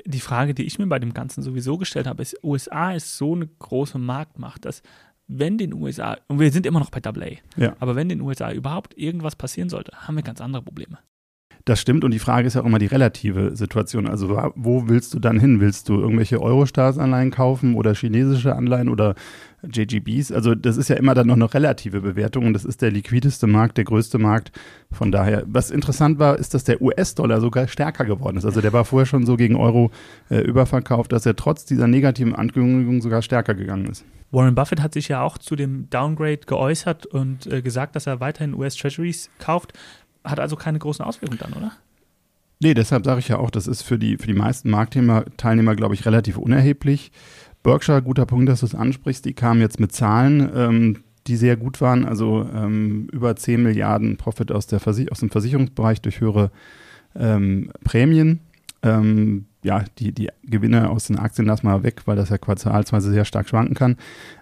Die 0.07 0.21
Frage, 0.21 0.55
die 0.55 0.65
ich 0.65 0.79
mir 0.79 0.87
bei 0.87 0.99
dem 0.99 1.15
Ganzen 1.15 1.43
sowieso 1.43 1.77
gestellt 1.77 2.07
habe, 2.07 2.23
ist, 2.23 2.37
USA 2.45 2.93
ist 2.93 3.17
so 3.17 3.35
eine 3.35 3.47
große 3.47 3.99
Marktmacht, 3.99 4.65
dass 4.65 4.83
wenn 5.33 5.59
den 5.59 5.73
USA, 5.73 6.19
und 6.29 6.41
wir 6.41 6.51
sind 6.51 6.67
immer 6.67 6.81
noch 6.81 6.91
bei 6.91 7.01
AA, 7.03 7.39
ja. 7.57 7.77
aber 7.79 7.95
wenn 7.95 8.09
den 8.09 8.21
USA 8.21 8.53
überhaupt 8.53 8.97
irgendwas 8.99 9.37
passieren 9.37 9.69
sollte, 9.69 9.93
haben 9.93 10.17
wir 10.17 10.23
ganz 10.23 10.41
andere 10.41 10.63
Probleme. 10.63 10.99
Das 11.65 11.81
stimmt 11.81 12.05
und 12.05 12.13
die 12.13 12.19
Frage 12.19 12.47
ist 12.47 12.55
ja 12.55 12.63
auch 12.63 12.67
immer 12.67 12.79
die 12.79 12.87
relative 12.87 13.55
Situation. 13.55 14.07
Also 14.07 14.29
wo 14.55 14.89
willst 14.89 15.13
du 15.15 15.19
dann 15.19 15.39
hin? 15.39 15.61
Willst 15.61 15.89
du 15.89 16.01
irgendwelche 16.01 16.41
Euro-Staatsanleihen 16.41 17.31
kaufen 17.31 17.75
oder 17.75 17.95
chinesische 17.95 18.57
Anleihen 18.57 18.89
oder 18.89 19.15
JGBs? 19.63 20.33
Also 20.33 20.55
das 20.55 20.77
ist 20.77 20.89
ja 20.89 20.97
immer 20.97 21.15
dann 21.15 21.27
noch 21.27 21.37
eine 21.37 21.53
relative 21.53 22.01
Bewertung 22.01 22.47
und 22.47 22.55
das 22.55 22.65
ist 22.65 22.81
der 22.83 22.91
liquideste 22.91 23.47
Markt, 23.47 23.77
der 23.77 23.85
größte 23.85 24.19
Markt. 24.19 24.53
Von 24.91 25.13
daher, 25.13 25.45
was 25.47 25.71
interessant 25.71 26.19
war, 26.19 26.39
ist, 26.39 26.55
dass 26.55 26.65
der 26.65 26.81
US-Dollar 26.81 27.41
sogar 27.41 27.69
stärker 27.69 28.07
geworden 28.07 28.39
ist. 28.39 28.47
Also 28.47 28.61
der 28.61 28.73
war 28.73 28.85
vorher 28.85 29.07
schon 29.07 29.27
so 29.27 29.37
gegen 29.37 29.57
Euro 29.57 29.91
äh, 30.31 30.39
überverkauft, 30.39 31.13
dass 31.13 31.27
er 31.27 31.37
trotz 31.37 31.67
dieser 31.67 31.87
negativen 31.87 32.35
Ankündigung 32.35 33.03
sogar 33.03 33.23
stärker 33.23 33.55
gegangen 33.55 33.87
ist. 33.87 34.05
Warren 34.33 34.55
Buffett 34.55 34.81
hat 34.81 34.95
sich 34.95 35.09
ja 35.09 35.23
auch 35.23 35.39
zu 35.39 35.57
dem 35.57 35.91
Downgrade 35.91 36.41
geäußert 36.47 37.05
und 37.07 37.47
äh, 37.47 37.63
gesagt, 37.63 37.97
dass 37.97 38.07
er 38.07 38.21
weiterhin 38.21 38.55
US-Treasuries 38.55 39.29
kauft. 39.39 39.73
Hat 40.25 40.41
also 40.41 40.57
keine 40.57 40.79
großen 40.79 41.05
Auswirkungen 41.05 41.41
dann, 41.41 41.53
oder? 41.53 41.73
Nee, 42.63 42.75
deshalb 42.75 43.05
sage 43.05 43.21
ich 43.21 43.29
ja 43.29 43.39
auch, 43.39 43.51
das 43.51 43.67
ist 43.67 43.83
für 43.83 43.99
die, 43.99 44.19
für 44.19 44.27
die 44.27 44.35
meisten 44.35 44.69
Marktteilnehmer, 44.71 45.75
glaube 45.77 45.95
ich, 45.95 46.05
relativ 46.05 46.37
unerheblich. 46.37 47.11
Berkshire, 47.63 48.03
guter 48.03 48.27
Punkt, 48.27 48.49
dass 48.49 48.61
du 48.61 48.67
es 48.67 48.75
ansprichst, 48.75 49.25
die 49.25 49.33
kamen 49.33 49.61
jetzt 49.61 49.81
mit 49.81 49.93
Zahlen, 49.93 50.51
ähm, 50.55 51.05
die 51.27 51.37
sehr 51.37 51.57
gut 51.57 51.81
waren, 51.81 52.05
also 52.05 52.47
ähm, 52.55 53.09
über 53.13 53.37
10 53.37 53.63
Milliarden 53.63 54.17
Profit 54.17 54.53
aus, 54.53 54.67
der 54.67 54.81
aus 54.87 55.21
dem 55.21 55.31
Versicherungsbereich 55.31 56.01
durch 56.03 56.21
höhere 56.21 56.51
ähm, 57.15 57.71
Prämien. 57.85 58.41
Ähm, 58.83 59.47
ja, 59.63 59.85
die, 59.99 60.13
die 60.13 60.29
Gewinne 60.43 60.89
aus 60.89 61.07
den 61.07 61.19
Aktien 61.19 61.47
lassen 61.47 61.67
wir 61.67 61.83
weg, 61.83 62.03
weil 62.07 62.17
das 62.17 62.31
ja 62.31 62.39
quartalsweise 62.39 63.11
sehr 63.11 63.27
stark 63.27 63.49
schwanken 63.49 63.75
kann. 63.75 63.97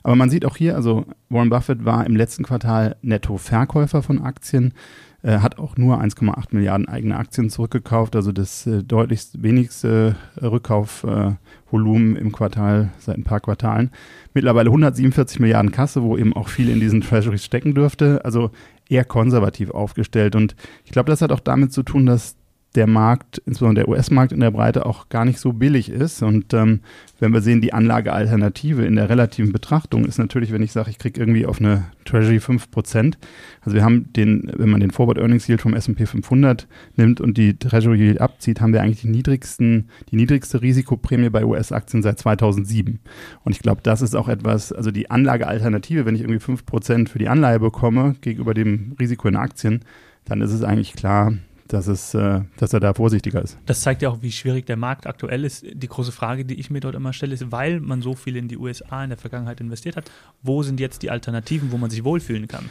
Aber 0.05 0.15
man 0.15 0.31
sieht 0.31 0.45
auch 0.45 0.57
hier, 0.57 0.77
also 0.77 1.07
Warren 1.29 1.51
Buffett 1.51 1.85
war 1.85 2.07
im 2.07 2.15
letzten 2.15 2.45
Quartal 2.45 2.97
Netto-Verkäufer 3.03 4.03
von 4.03 4.23
Aktien, 4.23 4.75
äh, 5.23 5.39
hat 5.39 5.59
auch 5.59 5.77
nur 5.77 6.01
1,8 6.01 6.47
Milliarden 6.53 6.89
eigene 6.89 7.17
Aktien 7.17 7.51
zurückgekauft, 7.51 8.15
also 8.15 8.33
das 8.33 8.67
äh, 8.67 8.83
deutlich 8.83 9.29
wenigste 9.37 10.17
Rückkaufvolumen 10.41 12.17
äh, 12.17 12.21
im 12.21 12.33
Quartal 12.33 12.91
seit 12.99 13.19
ein 13.19 13.25
paar 13.25 13.41
Quartalen. 13.41 13.91
Mittlerweile 14.33 14.69
147 14.69 15.41
Milliarden 15.41 15.73
Kasse, 15.73 16.03
wo 16.03 16.17
eben 16.17 16.35
auch 16.35 16.49
viel 16.49 16.69
in 16.69 16.81
diesen 16.81 17.01
Treasuries 17.01 17.45
stecken 17.45 17.75
dürfte. 17.75 18.25
Also 18.25 18.51
eher 18.89 19.05
konservativ 19.05 19.71
aufgestellt. 19.71 20.35
Und 20.35 20.57
ich 20.85 20.93
glaube, 20.93 21.11
das 21.11 21.21
hat 21.21 21.33
auch 21.33 21.41
damit 21.41 21.73
zu 21.73 21.83
tun, 21.83 22.07
dass 22.07 22.37
der 22.75 22.87
Markt, 22.87 23.39
insbesondere 23.47 23.87
der 23.87 23.89
US-Markt 23.89 24.33
in 24.33 24.41
der 24.41 24.51
Breite, 24.51 24.85
auch 24.85 25.09
gar 25.09 25.25
nicht 25.25 25.41
so 25.41 25.53
billig 25.53 25.89
ist. 25.89 26.23
Und 26.23 26.53
ähm, 26.53 26.81
wenn 27.19 27.33
wir 27.33 27.41
sehen, 27.41 27.63
die 27.63 27.73
Anlagealternative 27.73 28.85
in 28.85 28.97
der 28.97 29.09
relativen 29.09 29.53
Betrachtung 29.53 30.05
ist 30.05 30.19
natürlich, 30.19 30.53
wenn 30.53 30.63
ich 30.63 30.73
sage, 30.73 30.91
ich 30.91 30.99
kriege 30.99 31.19
irgendwie 31.19 31.47
auf 31.47 31.61
eine 31.61 31.87
Treasury 32.05 32.37
5%. 32.39 33.15
Also 33.63 33.75
wir 33.75 33.83
haben 33.83 34.13
den, 34.13 34.53
wenn 34.55 34.69
man 34.69 34.81
den 34.81 34.91
Forward 34.91 35.19
Earnings 35.19 35.49
Yield 35.49 35.63
vom 35.63 35.75
S&P 35.75 36.05
500 36.05 36.69
nimmt 36.97 37.23
und 37.23 37.39
die 37.39 37.59
Treasury 37.59 37.99
Yield 37.99 38.21
abzieht, 38.21 38.61
haben 38.61 38.75
wir 38.75 38.83
eigentlich 38.83 39.01
die 39.01 39.09
niedrigsten, 39.09 39.89
die 40.11 40.17
niedrigste 40.17 40.61
Risikoprämie 40.61 41.31
bei 41.31 41.47
US-Aktien 41.47 42.03
seit 42.03 42.19
2007. 42.19 43.01
Und 43.45 43.53
ich 43.53 43.61
glaube, 43.61 43.81
das 43.83 44.03
ist 44.03 44.15
auch 44.15 44.29
etwas, 44.29 44.73
also 44.73 44.91
die 44.91 45.11
Anlagealternative, 45.11 46.05
wenn 46.05 46.15
ich 46.15 46.21
irgendwie 46.21 46.45
5% 46.45 47.09
für 47.09 47.19
die 47.19 47.29
Anleihe 47.29 47.61
bekomme 47.61 48.15
gegenüber 48.21 48.53
dem 48.53 48.95
Risiko 49.01 49.27
in 49.27 49.37
Aktien, 49.37 49.81
dann 50.27 50.43
ist 50.43 50.53
es 50.53 50.63
eigentlich 50.63 50.93
klar, 50.93 51.33
dass, 51.69 51.87
es, 51.87 52.15
äh, 52.15 52.41
dass 52.57 52.73
er 52.73 52.81
da 52.81 52.95
vorsichtiger 52.95 53.43
ist. 53.43 53.59
Das 53.67 53.81
zeigt 53.81 54.03
ja 54.03 54.09
auch, 54.09 54.23
wie 54.23 54.33
schwierig 54.33 54.67
der 54.67 54.77
Markt 54.77 55.07
aktuell 55.07 55.45
ist. 55.45 55.65
Die 55.73 55.89
große 55.89 56.13
Frage, 56.13 56.45
die 56.45 56.59
ich 56.59 56.71
mir 56.71 56.81
dort 56.81 56.95
immer 56.95 57.13
stelle, 57.13 57.35
ist, 57.35 57.53
weil 57.53 57.81
man 57.81 58.03
so 58.03 58.15
viel 58.15 58.37
in 58.37 58.49
die 58.49 58.57
USA 58.57 59.05
in 59.05 59.11
der 59.11 59.19
Vergangenheit 59.19 59.61
investiert 59.61 59.97
hat, 59.97 60.11
wo 60.43 60.63
sind 60.63 60.81
jetzt 60.81 61.03
die 61.03 61.11
Alternativen, 61.11 61.71
wo 61.73 61.79
man 61.79 61.91
sich 61.91 62.05
wohlfühlen 62.05 62.49
kann? 62.49 62.69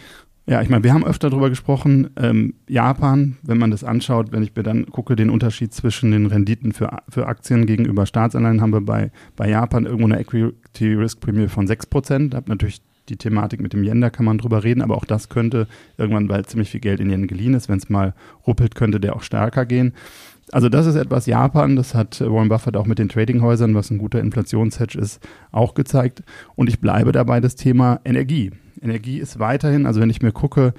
Ja, 0.50 0.62
ich 0.62 0.70
meine, 0.70 0.82
wir 0.86 0.94
haben 0.94 1.06
öfter 1.06 1.30
darüber 1.30 1.50
gesprochen. 1.50 2.10
Ähm, 2.16 2.54
Japan, 2.70 3.36
wenn 3.44 3.58
man 3.58 3.70
das 3.70 3.84
anschaut, 3.84 4.32
wenn 4.32 4.44
ich 4.44 4.56
mir 4.56 4.64
dann 4.64 4.86
gucke, 4.86 5.18
den 5.18 5.30
Unterschied 5.30 5.74
zwischen 5.74 6.12
den 6.12 6.26
Renditen 6.26 6.72
für, 6.72 7.00
für 7.10 7.28
Aktien 7.28 7.66
gegenüber 7.66 8.06
Staatsanleihen, 8.06 8.62
haben 8.62 8.72
wir 8.72 8.80
bei, 8.80 9.12
bei 9.36 9.50
Japan 9.50 9.86
irgendwo 9.86 10.06
eine 10.06 10.22
Equity 10.22 10.94
Risk 10.94 11.20
Prämie 11.20 11.50
von 11.50 11.68
6%. 11.68 12.30
Da 12.30 12.38
hat 12.38 12.48
natürlich 12.48 12.82
die 13.10 13.18
Thematik 13.18 13.62
mit 13.62 13.74
dem 13.74 13.84
Yen, 13.84 14.02
da 14.02 14.10
kann 14.10 14.26
man 14.26 14.38
drüber 14.38 14.64
reden, 14.64 14.82
aber 14.82 14.96
auch 14.96 15.06
das 15.06 15.30
könnte 15.30 15.68
irgendwann, 15.98 16.30
weil 16.30 16.46
ziemlich 16.46 16.70
viel 16.70 16.80
Geld 16.80 17.00
in 17.00 17.10
Yen 17.10 17.28
geliehen 17.28 17.54
ist, 17.54 17.70
wenn 17.70 17.78
es 17.78 17.90
mal 17.90 18.14
ruppelt, 18.46 18.76
könnte 18.76 19.00
der 19.00 19.16
auch 19.16 19.24
stärker 19.24 19.66
gehen. 19.66 19.94
Also 20.52 20.70
das 20.70 20.86
ist 20.86 20.96
etwas 20.96 21.26
Japan, 21.26 21.76
das 21.76 21.94
hat 21.94 22.22
Warren 22.22 22.48
Buffett 22.48 22.78
auch 22.78 22.86
mit 22.86 23.00
den 23.00 23.10
Tradinghäusern, 23.10 23.76
was 23.76 23.92
ein 23.92 23.98
guter 23.98 24.22
Inflationshedge 24.22 24.98
ist, 24.98 25.22
auch 25.52 25.74
gezeigt. 25.74 26.24
Und 26.56 26.70
ich 26.70 26.80
bleibe 26.80 27.12
dabei 27.12 27.42
das 27.42 27.56
Thema 27.56 28.00
Energie. 28.06 28.52
Energie 28.82 29.20
ist 29.20 29.40
weiterhin, 29.40 29.86
also 29.86 30.00
wenn 30.00 30.10
ich 30.10 30.22
mir 30.22 30.32
gucke, 30.32 30.74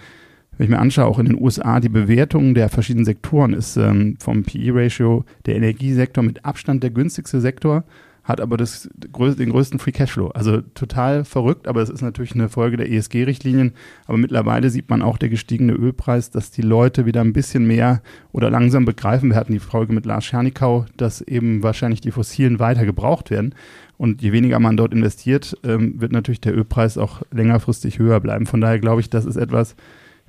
wenn 0.57 0.65
ich 0.65 0.71
mir 0.71 0.79
anschaue, 0.79 1.07
auch 1.07 1.19
in 1.19 1.27
den 1.27 1.41
USA, 1.41 1.81
die 1.81 1.91
Bewertung 1.91 2.55
der 2.55 2.69
verschiedenen 2.69 3.05
Sektoren 3.05 3.53
ist 3.53 3.77
ähm, 3.77 4.17
vom 4.19 4.43
PE-Ratio 4.43 5.25
der 5.47 5.57
Energiesektor 5.57 6.25
mit 6.25 6.45
Abstand 6.45 6.83
der 6.83 6.91
günstigste 6.91 7.41
Sektor 7.41 7.85
hat 8.29 8.43
aber 8.43 8.59
das, 8.59 8.91
den 8.93 9.51
größten 9.51 9.79
Free 9.79 9.93
Cashflow. 9.93 10.29
Also 10.29 10.61
total 10.61 11.25
verrückt, 11.25 11.67
aber 11.67 11.81
es 11.81 11.89
ist 11.89 12.03
natürlich 12.03 12.35
eine 12.35 12.51
Folge 12.51 12.77
der 12.77 12.93
ESG-Richtlinien. 12.93 13.73
Aber 14.05 14.19
mittlerweile 14.19 14.69
sieht 14.69 14.91
man 14.91 15.01
auch 15.01 15.17
der 15.17 15.31
gestiegene 15.31 15.73
Ölpreis, 15.73 16.31
dass 16.31 16.51
die 16.51 16.61
Leute 16.61 17.07
wieder 17.07 17.23
ein 17.23 17.33
bisschen 17.33 17.67
mehr 17.67 18.03
oder 18.31 18.51
langsam 18.51 18.85
begreifen. 18.85 19.31
Wir 19.31 19.37
hatten 19.37 19.55
die 19.55 19.59
Folge 19.59 19.95
mit 19.95 20.05
Lars 20.05 20.27
Schernikau, 20.27 20.85
dass 20.99 21.23
eben 21.23 21.63
wahrscheinlich 21.63 22.03
die 22.03 22.11
Fossilen 22.11 22.59
weiter 22.59 22.85
gebraucht 22.85 23.31
werden. 23.31 23.55
Und 23.97 24.21
je 24.21 24.31
weniger 24.31 24.61
man 24.61 24.77
dort 24.77 24.93
investiert, 24.93 25.57
ähm, 25.65 25.99
wird 25.99 26.13
natürlich 26.13 26.43
der 26.43 26.55
Ölpreis 26.55 26.99
auch 26.99 27.23
längerfristig 27.33 27.99
höher 27.99 28.21
bleiben. 28.21 28.45
Von 28.45 28.61
daher 28.61 28.79
glaube 28.79 29.01
ich, 29.01 29.09
das 29.09 29.25
ist 29.25 29.37
etwas, 29.37 29.75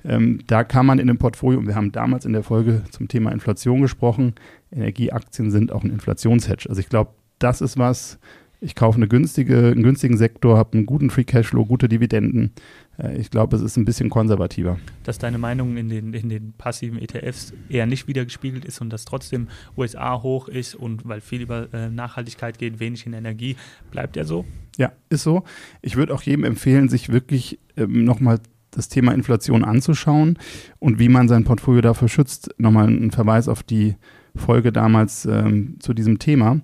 ähm, 0.04 0.40
da 0.46 0.64
kann 0.64 0.86
man 0.86 0.98
in 0.98 1.06
dem 1.06 1.18
Portfolio, 1.18 1.58
und 1.58 1.66
wir 1.66 1.74
haben 1.74 1.92
damals 1.92 2.24
in 2.24 2.32
der 2.32 2.42
Folge 2.42 2.82
zum 2.90 3.08
Thema 3.08 3.30
Inflation 3.30 3.82
gesprochen, 3.82 4.34
Energieaktien 4.72 5.50
sind 5.50 5.70
auch 5.70 5.84
ein 5.84 5.90
Inflationshedge. 5.90 6.68
Also 6.70 6.80
ich 6.80 6.88
glaube, 6.88 7.10
das 7.40 7.60
ist 7.60 7.76
was, 7.76 8.18
ich 8.60 8.74
kaufe 8.74 8.96
eine 8.96 9.08
günstige, 9.08 9.68
einen 9.68 9.82
günstigen 9.82 10.16
Sektor, 10.16 10.58
habe 10.58 10.74
einen 10.74 10.86
guten 10.86 11.10
Free 11.10 11.24
Cashflow, 11.24 11.64
gute 11.64 11.88
Dividenden. 11.88 12.52
Äh, 12.98 13.16
ich 13.16 13.30
glaube, 13.30 13.56
es 13.56 13.62
ist 13.62 13.76
ein 13.76 13.86
bisschen 13.86 14.10
konservativer. 14.10 14.78
Dass 15.02 15.18
deine 15.18 15.38
Meinung 15.38 15.76
in 15.76 15.88
den, 15.88 16.12
in 16.12 16.28
den 16.28 16.52
passiven 16.52 17.00
ETFs 17.00 17.54
eher 17.68 17.86
nicht 17.86 18.06
wiedergespiegelt 18.06 18.64
ist 18.64 18.80
und 18.80 18.90
dass 18.90 19.06
trotzdem 19.06 19.48
USA 19.76 20.22
hoch 20.22 20.48
ist 20.48 20.74
und 20.74 21.08
weil 21.08 21.20
viel 21.22 21.40
über 21.40 21.72
äh, 21.72 21.88
Nachhaltigkeit 21.88 22.58
geht, 22.58 22.80
wenig 22.80 23.06
in 23.06 23.14
Energie, 23.14 23.56
bleibt 23.90 24.16
ja 24.16 24.24
so? 24.24 24.44
Ja, 24.76 24.92
ist 25.08 25.22
so. 25.22 25.42
Ich 25.80 25.96
würde 25.96 26.14
auch 26.14 26.22
jedem 26.22 26.44
empfehlen, 26.44 26.88
sich 26.88 27.10
wirklich 27.10 27.58
ähm, 27.76 28.04
nochmal 28.04 28.40
das 28.70 28.88
Thema 28.88 29.12
Inflation 29.12 29.64
anzuschauen 29.64 30.38
und 30.78 30.98
wie 30.98 31.08
man 31.08 31.28
sein 31.28 31.44
Portfolio 31.44 31.80
dafür 31.80 32.08
schützt. 32.08 32.54
Nochmal 32.58 32.88
ein 32.88 33.10
Verweis 33.10 33.48
auf 33.48 33.62
die 33.62 33.96
Folge 34.36 34.70
damals 34.70 35.24
ähm, 35.24 35.76
zu 35.80 35.92
diesem 35.92 36.18
Thema. 36.18 36.60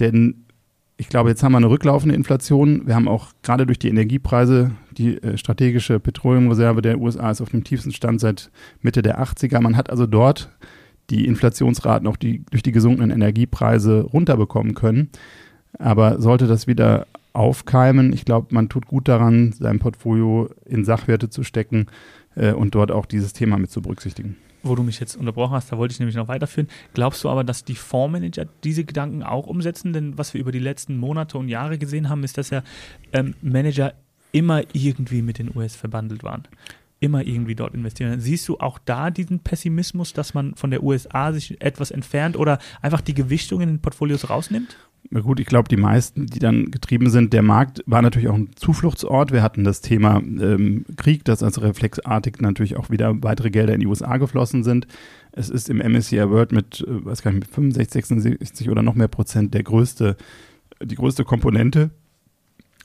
Denn 0.00 0.46
ich 0.96 1.08
glaube, 1.08 1.30
jetzt 1.30 1.42
haben 1.42 1.52
wir 1.52 1.58
eine 1.58 1.70
rücklaufende 1.70 2.14
Inflation. 2.14 2.86
Wir 2.86 2.94
haben 2.94 3.08
auch 3.08 3.32
gerade 3.42 3.66
durch 3.66 3.78
die 3.78 3.88
Energiepreise 3.88 4.72
die 4.92 5.22
äh, 5.22 5.36
strategische 5.36 5.98
Petroleumreserve 5.98 6.82
der 6.82 7.00
USA 7.00 7.30
ist 7.30 7.40
auf 7.40 7.50
dem 7.50 7.64
tiefsten 7.64 7.92
Stand 7.92 8.20
seit 8.20 8.50
Mitte 8.82 9.02
der 9.02 9.20
80er. 9.20 9.60
Man 9.60 9.76
hat 9.76 9.90
also 9.90 10.06
dort 10.06 10.50
die 11.10 11.26
Inflationsraten 11.26 12.06
auch 12.06 12.16
die, 12.16 12.44
durch 12.50 12.62
die 12.62 12.72
gesunkenen 12.72 13.10
Energiepreise 13.10 14.02
runterbekommen 14.02 14.74
können. 14.74 15.10
Aber 15.78 16.20
sollte 16.20 16.46
das 16.46 16.66
wieder 16.66 17.06
aufkeimen, 17.32 18.12
ich 18.12 18.24
glaube, 18.24 18.48
man 18.50 18.68
tut 18.68 18.86
gut 18.86 19.08
daran, 19.08 19.52
sein 19.52 19.78
Portfolio 19.78 20.50
in 20.66 20.84
Sachwerte 20.84 21.30
zu 21.30 21.42
stecken 21.42 21.86
äh, 22.36 22.52
und 22.52 22.74
dort 22.74 22.92
auch 22.92 23.06
dieses 23.06 23.32
Thema 23.32 23.58
mit 23.58 23.70
zu 23.70 23.80
berücksichtigen 23.80 24.36
wo 24.62 24.74
du 24.74 24.82
mich 24.82 25.00
jetzt 25.00 25.16
unterbrochen 25.16 25.52
hast, 25.52 25.72
da 25.72 25.78
wollte 25.78 25.92
ich 25.92 25.98
nämlich 25.98 26.16
noch 26.16 26.28
weiterführen. 26.28 26.68
Glaubst 26.94 27.22
du 27.24 27.28
aber, 27.28 27.44
dass 27.44 27.64
die 27.64 27.74
Fondsmanager 27.74 28.46
diese 28.64 28.84
Gedanken 28.84 29.22
auch 29.22 29.46
umsetzen? 29.46 29.92
Denn 29.92 30.16
was 30.18 30.34
wir 30.34 30.40
über 30.40 30.52
die 30.52 30.58
letzten 30.58 30.96
Monate 30.96 31.38
und 31.38 31.48
Jahre 31.48 31.78
gesehen 31.78 32.08
haben, 32.08 32.24
ist, 32.24 32.38
dass 32.38 32.50
ja 32.50 32.62
ähm, 33.12 33.34
Manager 33.42 33.94
immer 34.32 34.62
irgendwie 34.72 35.22
mit 35.22 35.38
den 35.38 35.54
US 35.54 35.76
verbandelt 35.76 36.22
waren. 36.22 36.48
Immer 37.00 37.26
irgendwie 37.26 37.54
dort 37.54 37.74
investieren. 37.74 38.20
Siehst 38.20 38.48
du 38.48 38.58
auch 38.58 38.78
da 38.78 39.10
diesen 39.10 39.40
Pessimismus, 39.40 40.12
dass 40.12 40.34
man 40.34 40.54
von 40.54 40.70
der 40.70 40.82
USA 40.82 41.32
sich 41.32 41.60
etwas 41.60 41.90
entfernt 41.90 42.36
oder 42.36 42.58
einfach 42.80 43.00
die 43.00 43.14
Gewichtung 43.14 43.60
in 43.60 43.68
den 43.68 43.80
Portfolios 43.80 44.30
rausnimmt? 44.30 44.76
Na 45.10 45.20
gut, 45.20 45.40
ich 45.40 45.46
glaube, 45.46 45.68
die 45.68 45.76
meisten, 45.76 46.26
die 46.26 46.38
dann 46.38 46.70
getrieben 46.70 47.10
sind, 47.10 47.32
der 47.32 47.42
Markt 47.42 47.82
war 47.86 48.00
natürlich 48.00 48.28
auch 48.28 48.34
ein 48.34 48.50
Zufluchtsort. 48.54 49.30
Wir 49.30 49.42
hatten 49.42 49.64
das 49.64 49.80
Thema 49.80 50.18
ähm, 50.18 50.86
Krieg, 50.96 51.24
dass 51.24 51.42
also 51.42 51.60
reflexartig 51.60 52.40
natürlich 52.40 52.76
auch 52.76 52.88
wieder 52.88 53.22
weitere 53.22 53.50
Gelder 53.50 53.74
in 53.74 53.80
die 53.80 53.86
USA 53.86 54.16
geflossen 54.16 54.64
sind. 54.64 54.86
Es 55.32 55.50
ist 55.50 55.68
im 55.68 55.78
MSCI 55.78 56.30
World 56.30 56.52
mit, 56.52 56.80
äh, 56.86 57.04
weiß 57.04 57.22
gar 57.22 57.32
nicht, 57.32 57.40
mit 57.40 57.50
65, 57.54 58.06
66 58.06 58.70
oder 58.70 58.82
noch 58.82 58.94
mehr 58.94 59.08
Prozent 59.08 59.54
der 59.54 59.62
größte, 59.62 60.16
die 60.82 60.94
größte 60.94 61.24
Komponente. 61.24 61.90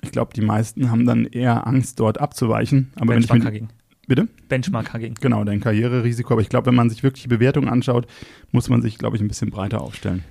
Ich 0.02 0.12
glaube, 0.12 0.34
die 0.34 0.42
meisten 0.42 0.92
haben 0.92 1.06
dann 1.06 1.26
eher 1.26 1.66
Angst, 1.66 2.00
dort 2.00 2.20
abzuweichen. 2.20 2.92
Aber 2.96 3.14
Benchmark 3.14 3.46
wenn 3.46 3.54
ich 3.54 3.62
mit, 3.62 3.70
Bitte? 4.08 4.30
Benchmark 4.48 4.94
Hugging. 4.94 5.16
Genau, 5.20 5.44
dein 5.44 5.60
Karriererisiko. 5.60 6.34
Aber 6.34 6.42
ich 6.42 6.50
glaube, 6.50 6.68
wenn 6.68 6.76
man 6.76 6.90
sich 6.90 7.04
wirklich 7.04 7.24
die 7.24 7.30
Bewertung 7.30 7.68
anschaut, 7.68 8.08
muss 8.52 8.70
man 8.70 8.82
sich, 8.82 8.98
glaube 8.98 9.18
ich, 9.18 9.22
ein 9.22 9.28
bisschen 9.28 9.50
breiter 9.50 9.82
aufstellen. 9.82 10.24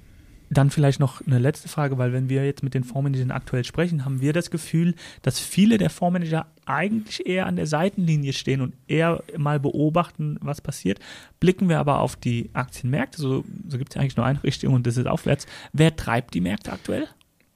Dann 0.49 0.71
vielleicht 0.71 1.00
noch 1.00 1.26
eine 1.26 1.38
letzte 1.38 1.69
Frage, 1.69 1.99
weil 1.99 2.12
wenn 2.12 2.29
wir 2.29 2.45
jetzt 2.45 2.62
mit 2.62 2.75
den 2.75 2.85
Fondsmanagern 2.85 3.31
aktuell 3.31 3.65
sprechen, 3.65 4.05
haben 4.05 4.21
wir 4.21 4.33
das 4.33 4.50
Gefühl, 4.50 4.95
dass 5.23 5.41
viele 5.41 5.79
der 5.79 5.91
Fondsmanager 5.91 6.47
eigentlich 6.67 7.26
eher 7.26 7.47
an 7.47 7.57
der 7.57 7.67
Seitenlinie 7.67 8.33
stehen 8.33 8.61
und 8.61 8.75
eher 8.87 9.23
mal 9.37 9.59
beobachten, 9.59 10.38
was 10.41 10.61
passiert. 10.61 11.00
Blicken 11.41 11.69
wir 11.69 11.79
aber 11.79 12.00
auf 12.00 12.17
die 12.17 12.50
Aktienmärkte, 12.53 13.21
so, 13.21 13.45
so 13.69 13.79
gibt 13.79 13.95
es 13.95 14.00
eigentlich 14.00 14.17
nur 14.17 14.26
eine 14.26 14.43
Richtung 14.43 14.75
und 14.75 14.87
das 14.87 14.97
ist 14.97 15.07
aufwärts. 15.07 15.47
Wer 15.73 15.97
treibt 15.97 16.35
die 16.35 16.41
Märkte 16.41 16.73
aktuell? 16.73 17.09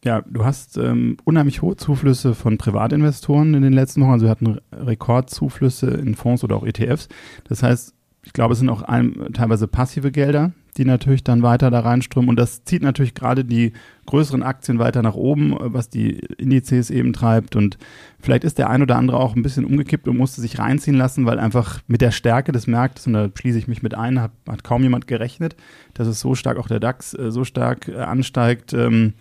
Ja, 0.03 0.23
du 0.23 0.45
hast 0.45 0.79
ähm, 0.79 1.19
unheimlich 1.25 1.61
hohe 1.61 1.77
Zuflüsse 1.77 2.35
von 2.35 2.57
Privatinvestoren 2.57 3.53
in 3.55 3.63
den 3.63 3.75
letzten 3.75 4.01
Wochen. 4.01 4.13
Also 4.13 4.27
wir 4.27 4.31
hatten 4.31 4.59
Rekordzuflüsse 4.73 5.91
in 5.91 6.15
Fonds 6.15 6.43
oder 6.43 6.57
auch 6.57 6.65
ETFs. 6.65 7.09
Das 7.45 7.63
heißt, 7.63 7.95
ich 8.25 8.33
glaube, 8.33 8.53
es 8.53 8.59
sind 8.59 8.71
auch 8.71 8.83
ein, 8.83 9.29
teilweise 9.35 9.69
passive 9.69 10.11
Gelder, 10.11 10.53
die 10.77 10.85
natürlich 10.85 11.25
dann 11.25 11.43
weiter 11.43 11.71
da 11.71 11.81
reinströmen. 11.81 12.29
Und 12.29 12.37
das 12.37 12.65
zieht 12.65 12.83
natürlich 12.83 13.15
gerade 13.15 13.45
die 13.45 13.73
größeren 14.07 14.43
Aktien 14.43 14.79
weiter 14.79 15.03
nach 15.03 15.15
oben, 15.15 15.57
was 15.59 15.89
die 15.89 16.19
Indizes 16.39 16.91
eben 16.91 17.13
treibt. 17.13 17.57
Und 17.57 17.79
vielleicht 18.21 18.45
ist 18.45 18.59
der 18.59 18.71
ein 18.71 18.83
oder 18.83 18.97
andere 18.97 19.19
auch 19.19 19.37
ein 19.37 19.43
bisschen 19.43 19.65
umgekippt 19.65 20.09
und 20.09 20.17
musste 20.17 20.41
sich 20.41 20.59
reinziehen 20.59 20.97
lassen, 20.97 21.27
weil 21.27 21.39
einfach 21.39 21.81
mit 21.87 22.01
der 22.01 22.11
Stärke 22.11 22.53
des 22.53 22.67
Marktes, 22.67 23.07
und 23.07 23.13
da 23.13 23.29
schließe 23.35 23.59
ich 23.59 23.69
mich 23.69 23.83
mit 23.83 23.95
ein, 23.95 24.21
hat, 24.21 24.33
hat 24.49 24.65
kaum 24.65 24.83
jemand 24.83 25.07
gerechnet, 25.07 25.57
dass 25.95 26.07
es 26.07 26.21
so 26.21 26.35
stark 26.35 26.59
auch 26.59 26.69
der 26.69 26.81
DAX 26.81 27.15
äh, 27.15 27.31
so 27.31 27.45
stark 27.45 27.89
äh, 27.89 27.97
ansteigt. 27.97 28.73
Ähm, 28.73 29.15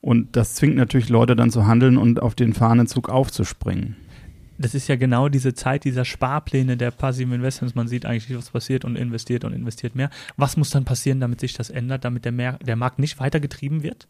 und 0.00 0.34
das 0.36 0.54
zwingt 0.54 0.76
natürlich 0.76 1.08
Leute 1.08 1.36
dann 1.36 1.50
zu 1.50 1.66
handeln 1.66 1.98
und 1.98 2.22
auf 2.22 2.34
den 2.34 2.54
Fahnenzug 2.54 3.10
aufzuspringen 3.10 3.96
das 4.60 4.74
ist 4.74 4.88
ja 4.88 4.96
genau 4.96 5.28
diese 5.28 5.54
Zeit 5.54 5.84
dieser 5.84 6.04
Sparpläne 6.04 6.76
der 6.76 6.90
passiven 6.90 7.32
Investments. 7.32 7.74
Man 7.74 7.88
sieht 7.88 8.04
eigentlich, 8.04 8.36
was 8.36 8.50
passiert 8.50 8.84
und 8.84 8.96
investiert 8.96 9.44
und 9.44 9.54
investiert 9.54 9.94
mehr. 9.94 10.10
Was 10.36 10.56
muss 10.56 10.70
dann 10.70 10.84
passieren, 10.84 11.18
damit 11.18 11.40
sich 11.40 11.54
das 11.54 11.70
ändert, 11.70 12.04
damit 12.04 12.26
der, 12.26 12.32
mehr, 12.32 12.58
der 12.58 12.76
Markt 12.76 12.98
nicht 12.98 13.18
weiter 13.18 13.40
getrieben 13.40 13.82
wird? 13.82 14.06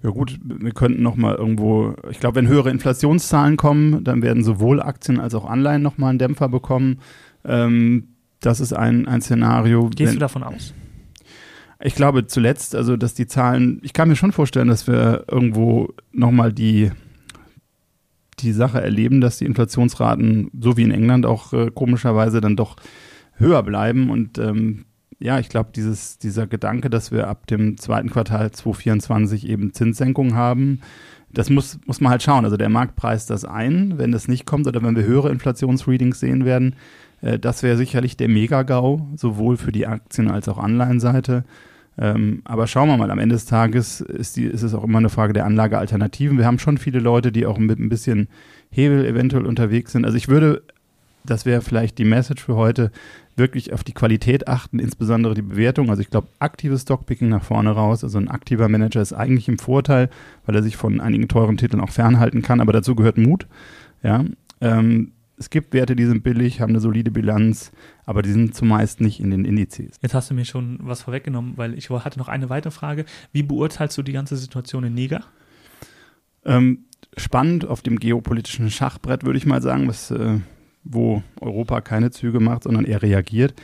Ja 0.00 0.10
gut, 0.10 0.38
wir 0.44 0.70
könnten 0.72 1.02
noch 1.02 1.16
mal 1.16 1.34
irgendwo, 1.34 1.96
ich 2.08 2.20
glaube, 2.20 2.36
wenn 2.36 2.46
höhere 2.46 2.70
Inflationszahlen 2.70 3.56
kommen, 3.56 4.04
dann 4.04 4.22
werden 4.22 4.44
sowohl 4.44 4.80
Aktien 4.80 5.18
als 5.18 5.34
auch 5.34 5.44
Anleihen 5.44 5.82
noch 5.82 5.98
mal 5.98 6.10
einen 6.10 6.20
Dämpfer 6.20 6.48
bekommen. 6.48 7.00
Ähm, 7.44 8.10
das 8.38 8.60
ist 8.60 8.72
ein, 8.72 9.08
ein 9.08 9.20
Szenario. 9.20 9.88
Gehst 9.88 10.10
wenn, 10.10 10.14
du 10.14 10.20
davon 10.20 10.44
aus? 10.44 10.72
Ich 11.80 11.96
glaube 11.96 12.28
zuletzt, 12.28 12.76
also 12.76 12.96
dass 12.96 13.14
die 13.14 13.26
Zahlen, 13.26 13.80
ich 13.82 13.92
kann 13.92 14.08
mir 14.08 14.14
schon 14.14 14.30
vorstellen, 14.30 14.68
dass 14.68 14.86
wir 14.86 15.24
irgendwo 15.28 15.94
noch 16.12 16.30
mal 16.30 16.52
die 16.52 16.92
die 18.42 18.52
Sache 18.52 18.80
erleben, 18.80 19.20
dass 19.20 19.38
die 19.38 19.46
Inflationsraten, 19.46 20.50
so 20.58 20.76
wie 20.76 20.82
in 20.82 20.90
England 20.90 21.26
auch 21.26 21.52
äh, 21.52 21.70
komischerweise, 21.70 22.40
dann 22.40 22.56
doch 22.56 22.76
höher 23.34 23.62
bleiben. 23.62 24.10
Und 24.10 24.38
ähm, 24.38 24.84
ja, 25.18 25.38
ich 25.38 25.48
glaube, 25.48 25.70
dieser 25.72 26.46
Gedanke, 26.46 26.90
dass 26.90 27.10
wir 27.10 27.28
ab 27.28 27.46
dem 27.46 27.76
zweiten 27.76 28.10
Quartal 28.10 28.50
2024 28.50 29.48
eben 29.48 29.72
Zinssenkungen 29.72 30.34
haben, 30.34 30.80
das 31.32 31.50
muss, 31.50 31.78
muss 31.86 32.00
man 32.00 32.10
halt 32.10 32.22
schauen. 32.22 32.44
Also 32.44 32.56
der 32.56 32.68
Markt 32.68 32.96
preist 32.96 33.30
das 33.30 33.44
ein, 33.44 33.98
wenn 33.98 34.12
das 34.12 34.28
nicht 34.28 34.46
kommt 34.46 34.66
oder 34.66 34.82
wenn 34.82 34.96
wir 34.96 35.04
höhere 35.04 35.30
Inflationsreadings 35.30 36.20
sehen 36.20 36.44
werden. 36.44 36.76
Äh, 37.20 37.38
das 37.38 37.62
wäre 37.62 37.76
sicherlich 37.76 38.16
der 38.16 38.28
Mega-GAU, 38.28 39.08
sowohl 39.16 39.56
für 39.56 39.72
die 39.72 39.86
Aktien- 39.86 40.30
als 40.30 40.48
auch 40.48 40.58
Anleihenseite. 40.58 41.44
Ähm, 42.00 42.42
aber 42.44 42.66
schauen 42.66 42.88
wir 42.88 42.96
mal, 42.96 43.10
am 43.10 43.18
Ende 43.18 43.34
des 43.34 43.46
Tages 43.46 44.00
ist, 44.00 44.36
die, 44.36 44.44
ist 44.44 44.62
es 44.62 44.74
auch 44.74 44.84
immer 44.84 44.98
eine 44.98 45.08
Frage 45.08 45.32
der 45.32 45.46
Anlagealternativen. 45.46 46.38
Wir 46.38 46.46
haben 46.46 46.58
schon 46.58 46.78
viele 46.78 47.00
Leute, 47.00 47.32
die 47.32 47.44
auch 47.44 47.58
mit 47.58 47.78
ein 47.78 47.88
bisschen 47.88 48.28
Hebel 48.70 49.04
eventuell 49.04 49.46
unterwegs 49.46 49.92
sind. 49.92 50.04
Also 50.04 50.16
ich 50.16 50.28
würde, 50.28 50.62
das 51.24 51.44
wäre 51.44 51.60
vielleicht 51.60 51.98
die 51.98 52.04
Message 52.04 52.44
für 52.44 52.54
heute, 52.54 52.92
wirklich 53.36 53.72
auf 53.72 53.84
die 53.84 53.94
Qualität 53.94 54.48
achten, 54.48 54.78
insbesondere 54.78 55.34
die 55.34 55.42
Bewertung. 55.42 55.90
Also 55.90 56.02
ich 56.02 56.10
glaube, 56.10 56.28
aktives 56.38 56.82
Stockpicking 56.82 57.28
nach 57.28 57.44
vorne 57.44 57.70
raus, 57.70 58.04
also 58.04 58.18
ein 58.18 58.28
aktiver 58.28 58.68
Manager 58.68 59.00
ist 59.00 59.12
eigentlich 59.12 59.48
im 59.48 59.58
Vorteil, 59.58 60.10
weil 60.44 60.56
er 60.56 60.62
sich 60.62 60.76
von 60.76 61.00
einigen 61.00 61.28
teuren 61.28 61.56
Titeln 61.56 61.80
auch 61.80 61.90
fernhalten 61.90 62.42
kann, 62.42 62.60
aber 62.60 62.72
dazu 62.72 62.94
gehört 62.94 63.16
Mut. 63.16 63.46
Ja, 64.02 64.24
ähm, 64.60 65.12
es 65.38 65.50
gibt 65.50 65.72
Werte, 65.72 65.94
die 65.96 66.04
sind 66.04 66.22
billig, 66.22 66.60
haben 66.60 66.70
eine 66.70 66.80
solide 66.80 67.10
Bilanz, 67.10 67.72
aber 68.04 68.22
die 68.22 68.32
sind 68.32 68.54
zumeist 68.54 69.00
nicht 69.00 69.20
in 69.20 69.30
den 69.30 69.44
Indizes. 69.44 69.96
Jetzt 70.02 70.14
hast 70.14 70.30
du 70.30 70.34
mir 70.34 70.44
schon 70.44 70.78
was 70.82 71.02
vorweggenommen, 71.02 71.54
weil 71.56 71.74
ich 71.74 71.90
hatte 71.90 72.18
noch 72.18 72.28
eine 72.28 72.50
weitere 72.50 72.70
Frage. 72.70 73.04
Wie 73.32 73.42
beurteilst 73.42 73.96
du 73.96 74.02
die 74.02 74.12
ganze 74.12 74.36
Situation 74.36 74.84
in 74.84 74.94
Niger? 74.94 75.24
Ähm, 76.44 76.84
spannend 77.16 77.66
auf 77.66 77.82
dem 77.82 77.98
geopolitischen 77.98 78.70
Schachbrett, 78.70 79.24
würde 79.24 79.38
ich 79.38 79.46
mal 79.46 79.62
sagen, 79.62 79.88
was, 79.88 80.10
äh, 80.10 80.38
wo 80.84 81.22
Europa 81.40 81.80
keine 81.80 82.10
Züge 82.10 82.40
macht, 82.40 82.64
sondern 82.64 82.84
eher 82.84 83.02
reagiert. 83.02 83.54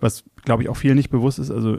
Was, 0.00 0.24
glaube 0.44 0.62
ich, 0.62 0.68
auch 0.68 0.76
vielen 0.76 0.96
nicht 0.96 1.10
bewusst 1.10 1.38
ist, 1.38 1.50
also 1.50 1.78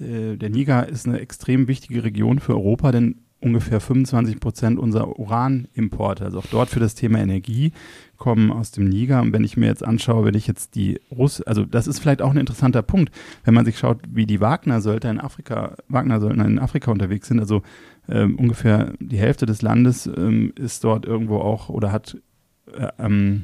äh, 0.00 0.36
der 0.36 0.50
Niger 0.50 0.88
ist 0.88 1.06
eine 1.06 1.20
extrem 1.20 1.68
wichtige 1.68 2.04
Region 2.04 2.40
für 2.40 2.54
Europa, 2.54 2.92
denn 2.92 3.20
ungefähr 3.40 3.80
25 3.80 4.40
Prozent 4.40 4.78
unserer 4.78 5.18
Uranimporte, 5.18 6.24
also 6.24 6.38
auch 6.38 6.46
dort 6.50 6.68
für 6.70 6.80
das 6.80 6.94
Thema 6.94 7.18
Energie, 7.18 7.72
kommen 8.16 8.50
aus 8.50 8.70
dem 8.70 8.88
Niger. 8.88 9.20
Und 9.20 9.32
wenn 9.32 9.44
ich 9.44 9.56
mir 9.56 9.66
jetzt 9.66 9.84
anschaue, 9.84 10.24
wenn 10.24 10.34
ich 10.34 10.46
jetzt 10.46 10.74
die 10.74 11.00
Russ, 11.10 11.42
also 11.42 11.64
das 11.64 11.86
ist 11.86 11.98
vielleicht 11.98 12.22
auch 12.22 12.30
ein 12.30 12.38
interessanter 12.38 12.82
Punkt, 12.82 13.12
wenn 13.44 13.54
man 13.54 13.64
sich 13.64 13.78
schaut, 13.78 14.00
wie 14.08 14.26
die 14.26 14.40
Wagner-Söldner 14.40 15.10
in 15.10 15.20
Afrika, 15.20 15.76
Wagner-Söldner 15.88 16.46
in 16.46 16.58
Afrika 16.58 16.90
unterwegs 16.90 17.28
sind, 17.28 17.40
also 17.40 17.62
ähm, 18.08 18.36
ungefähr 18.36 18.94
die 19.00 19.18
Hälfte 19.18 19.46
des 19.46 19.62
Landes 19.62 20.06
ähm, 20.06 20.52
ist 20.56 20.82
dort 20.84 21.04
irgendwo 21.04 21.38
auch 21.38 21.68
oder 21.68 21.92
hat 21.92 22.16
äh, 22.72 22.88
ähm, 22.98 23.42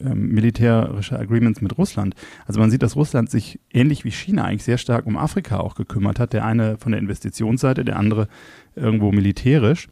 ähm, 0.00 0.28
militärische 0.28 1.18
Agreements 1.18 1.60
mit 1.60 1.76
Russland. 1.78 2.14
Also 2.46 2.60
man 2.60 2.70
sieht, 2.70 2.82
dass 2.82 2.96
Russland 2.96 3.30
sich 3.30 3.60
ähnlich 3.72 4.04
wie 4.04 4.10
China 4.10 4.44
eigentlich 4.44 4.64
sehr 4.64 4.78
stark 4.78 5.06
um 5.06 5.16
Afrika 5.16 5.58
auch 5.58 5.74
gekümmert 5.74 6.18
hat. 6.18 6.32
Der 6.32 6.44
eine 6.44 6.78
von 6.78 6.92
der 6.92 7.00
Investitionsseite, 7.00 7.84
der 7.84 7.98
andere 7.98 8.28
irgendwo 8.74 9.12
militärisch. 9.12 9.88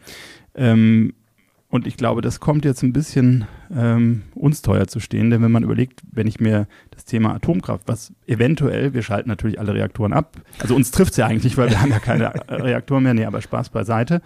Ähm, 0.54 1.12
und 1.70 1.86
ich 1.86 1.96
glaube, 1.96 2.20
das 2.20 2.40
kommt 2.40 2.64
jetzt 2.64 2.82
ein 2.82 2.92
bisschen 2.92 3.46
ähm, 3.72 4.22
uns 4.34 4.60
teuer 4.60 4.88
zu 4.88 4.98
stehen, 4.98 5.30
denn 5.30 5.40
wenn 5.40 5.52
man 5.52 5.62
überlegt, 5.62 6.02
wenn 6.10 6.26
ich 6.26 6.40
mir 6.40 6.66
das 6.90 7.04
Thema 7.04 7.32
Atomkraft, 7.32 7.86
was 7.86 8.12
eventuell, 8.26 8.92
wir 8.92 9.02
schalten 9.02 9.28
natürlich 9.28 9.60
alle 9.60 9.74
Reaktoren 9.74 10.12
ab, 10.12 10.36
also 10.58 10.74
uns 10.74 10.90
trifft 10.90 11.12
es 11.12 11.18
ja 11.18 11.26
eigentlich, 11.26 11.56
weil 11.56 11.70
wir 11.70 11.80
haben 11.80 11.92
ja 11.92 12.00
keine 12.00 12.32
Reaktoren 12.48 13.04
mehr, 13.04 13.14
nee, 13.14 13.24
aber 13.24 13.40
Spaß 13.40 13.68
beiseite, 13.68 14.20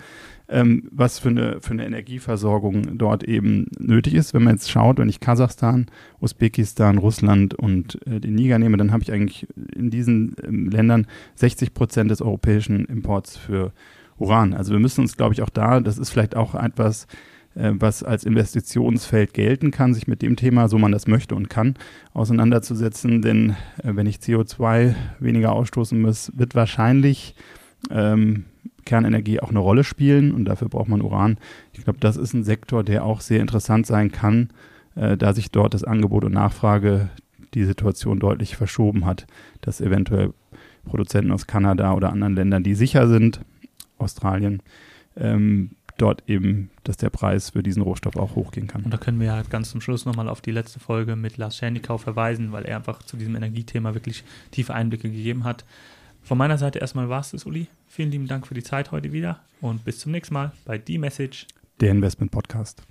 ähm, 0.49 0.89
was 0.91 1.19
für 1.19 1.29
eine, 1.29 1.61
für 1.61 1.73
eine 1.73 1.85
Energieversorgung 1.85 2.97
dort 2.97 3.25
eben 3.25 3.67
nötig 3.79 4.15
ist. 4.15 4.33
Wenn 4.33 4.45
man 4.45 4.55
jetzt 4.55 4.71
schaut, 4.71 4.99
wenn 4.99 5.11
ich 5.11 5.21
Kasachstan, 5.21 5.87
Usbekistan, 6.21 6.97
Russland 6.97 7.55
und 7.55 7.99
äh, 8.07 8.21
den 8.21 8.37
Niger 8.37 8.59
nehme, 8.59 8.79
dann 8.79 8.91
habe 8.91 9.03
ich 9.03 9.13
eigentlich 9.13 9.47
in 9.75 9.91
diesen 9.91 10.35
ähm, 10.43 10.71
Ländern 10.71 11.07
60 11.35 11.75
Prozent 11.75 12.11
des 12.11 12.23
europäischen 12.23 12.87
Imports 12.87 13.37
für 13.37 13.73
Uran. 14.19 14.55
Also 14.55 14.73
wir 14.73 14.81
müssen 14.81 15.03
uns, 15.03 15.17
glaube 15.17 15.35
ich, 15.35 15.43
auch 15.43 15.51
da, 15.51 15.81
das 15.81 15.99
ist 15.99 16.11
vielleicht 16.11 16.37
auch 16.37 16.55
etwas, 16.55 17.07
äh, 17.55 17.73
was 17.75 18.03
als 18.03 18.25
Investitionsfeld 18.25 19.35
gelten 19.35 19.71
kann, 19.71 19.95
sich 19.95 20.07
mit 20.07 20.23
dem 20.23 20.37
Thema, 20.37 20.69
so 20.69 20.79
man 20.79 20.93
das 20.93 21.07
möchte 21.07 21.35
und 21.35 21.51
kann, 21.51 21.75
auseinanderzusetzen. 22.13 23.23
Denn 23.23 23.51
äh, 23.83 23.95
wenn 23.95 24.07
ich 24.07 24.17
CO2 24.17 24.95
weniger 25.21 25.53
ausstoßen 25.53 26.01
muss, 26.01 26.33
wird 26.37 26.55
wahrscheinlich 26.55 27.35
ähm, 27.91 28.45
Kernenergie 28.85 29.41
auch 29.41 29.51
eine 29.51 29.59
Rolle 29.59 29.85
spielen 29.85 30.33
und 30.33 30.45
dafür 30.45 30.69
braucht 30.69 30.89
man 30.89 31.03
Uran. 31.03 31.39
Ich 31.73 31.85
glaube, 31.85 32.01
das 32.01 32.17
ist 32.17 32.35
ein 32.35 32.45
Sektor, 32.45 32.85
der 32.85 33.05
auch 33.05 33.21
sehr 33.21 33.41
interessant 33.41 33.87
sein 33.87 34.13
kann, 34.13 34.51
äh, 34.95 35.17
da 35.17 35.33
sich 35.33 35.51
dort 35.51 35.75
das 35.75 35.85
Angebot 35.85 36.25
und 36.25 36.33
Nachfrage 36.33 37.09
die 37.55 37.65
Situation 37.65 38.19
deutlich 38.19 38.57
verschoben 38.57 39.07
hat, 39.07 39.27
dass 39.61 39.81
eventuell 39.81 40.33
Produzenten 40.85 41.33
aus 41.33 41.47
Kanada 41.47 41.95
oder 41.95 42.11
anderen 42.11 42.35
Ländern, 42.35 42.63
die 42.63 42.75
sicher 42.75 43.09
sind, 43.09 43.41
Australien, 43.97 44.63
ähm, 45.17 45.71
dort 45.99 46.23
eben, 46.29 46.71
dass 46.83 46.97
der 46.97 47.11
Preis 47.11 47.51
für 47.51 47.63
diesen 47.63 47.83
Rohstoff 47.83 48.17
auch 48.17 48.35
hochgehen 48.35 48.67
kann. 48.67 48.83
Und 48.83 48.91
da 48.91 48.99
können 48.99 49.21
wir 49.21 49.27
ja 49.27 49.43
ganz 49.43 49.71
zum 49.71 49.81
Schluss 49.81 50.05
nochmal 50.05 50.29
auf 50.29 50.41
die 50.41 50.51
letzte 50.51 50.81
Folge 50.81 51.17
mit 51.17 51.37
Lars 51.37 51.57
Schernikau 51.57 51.99
verweisen, 51.99 52.53
weil 52.53 52.65
er 52.65 52.77
einfach 52.77 53.03
zu 53.03 53.17
diesem 53.17 53.37
Energiethema 53.37 53.95
wirklich 53.95 54.25
tiefe 54.51 54.75
Einblicke 54.75 55.11
gegeben 55.11 55.45
hat. 55.45 55.65
Von 56.23 56.39
meiner 56.39 56.59
Seite 56.59 56.79
erstmal 56.79 57.09
war 57.09 57.21
es 57.21 57.31
das, 57.31 57.45
Uli. 57.45 57.69
Vielen 57.87 58.11
lieben 58.11 58.27
Dank 58.27 58.47
für 58.47 58.55
die 58.55 58.63
Zeit 58.63 58.91
heute 58.91 59.13
wieder 59.13 59.41
und 59.61 59.85
bis 59.85 59.99
zum 59.99 60.13
nächsten 60.13 60.35
Mal 60.35 60.53
bei 60.65 60.83
The 60.85 60.99
Message, 60.99 61.47
der 61.81 61.91
Investment 61.91 62.31
Podcast. 62.31 62.83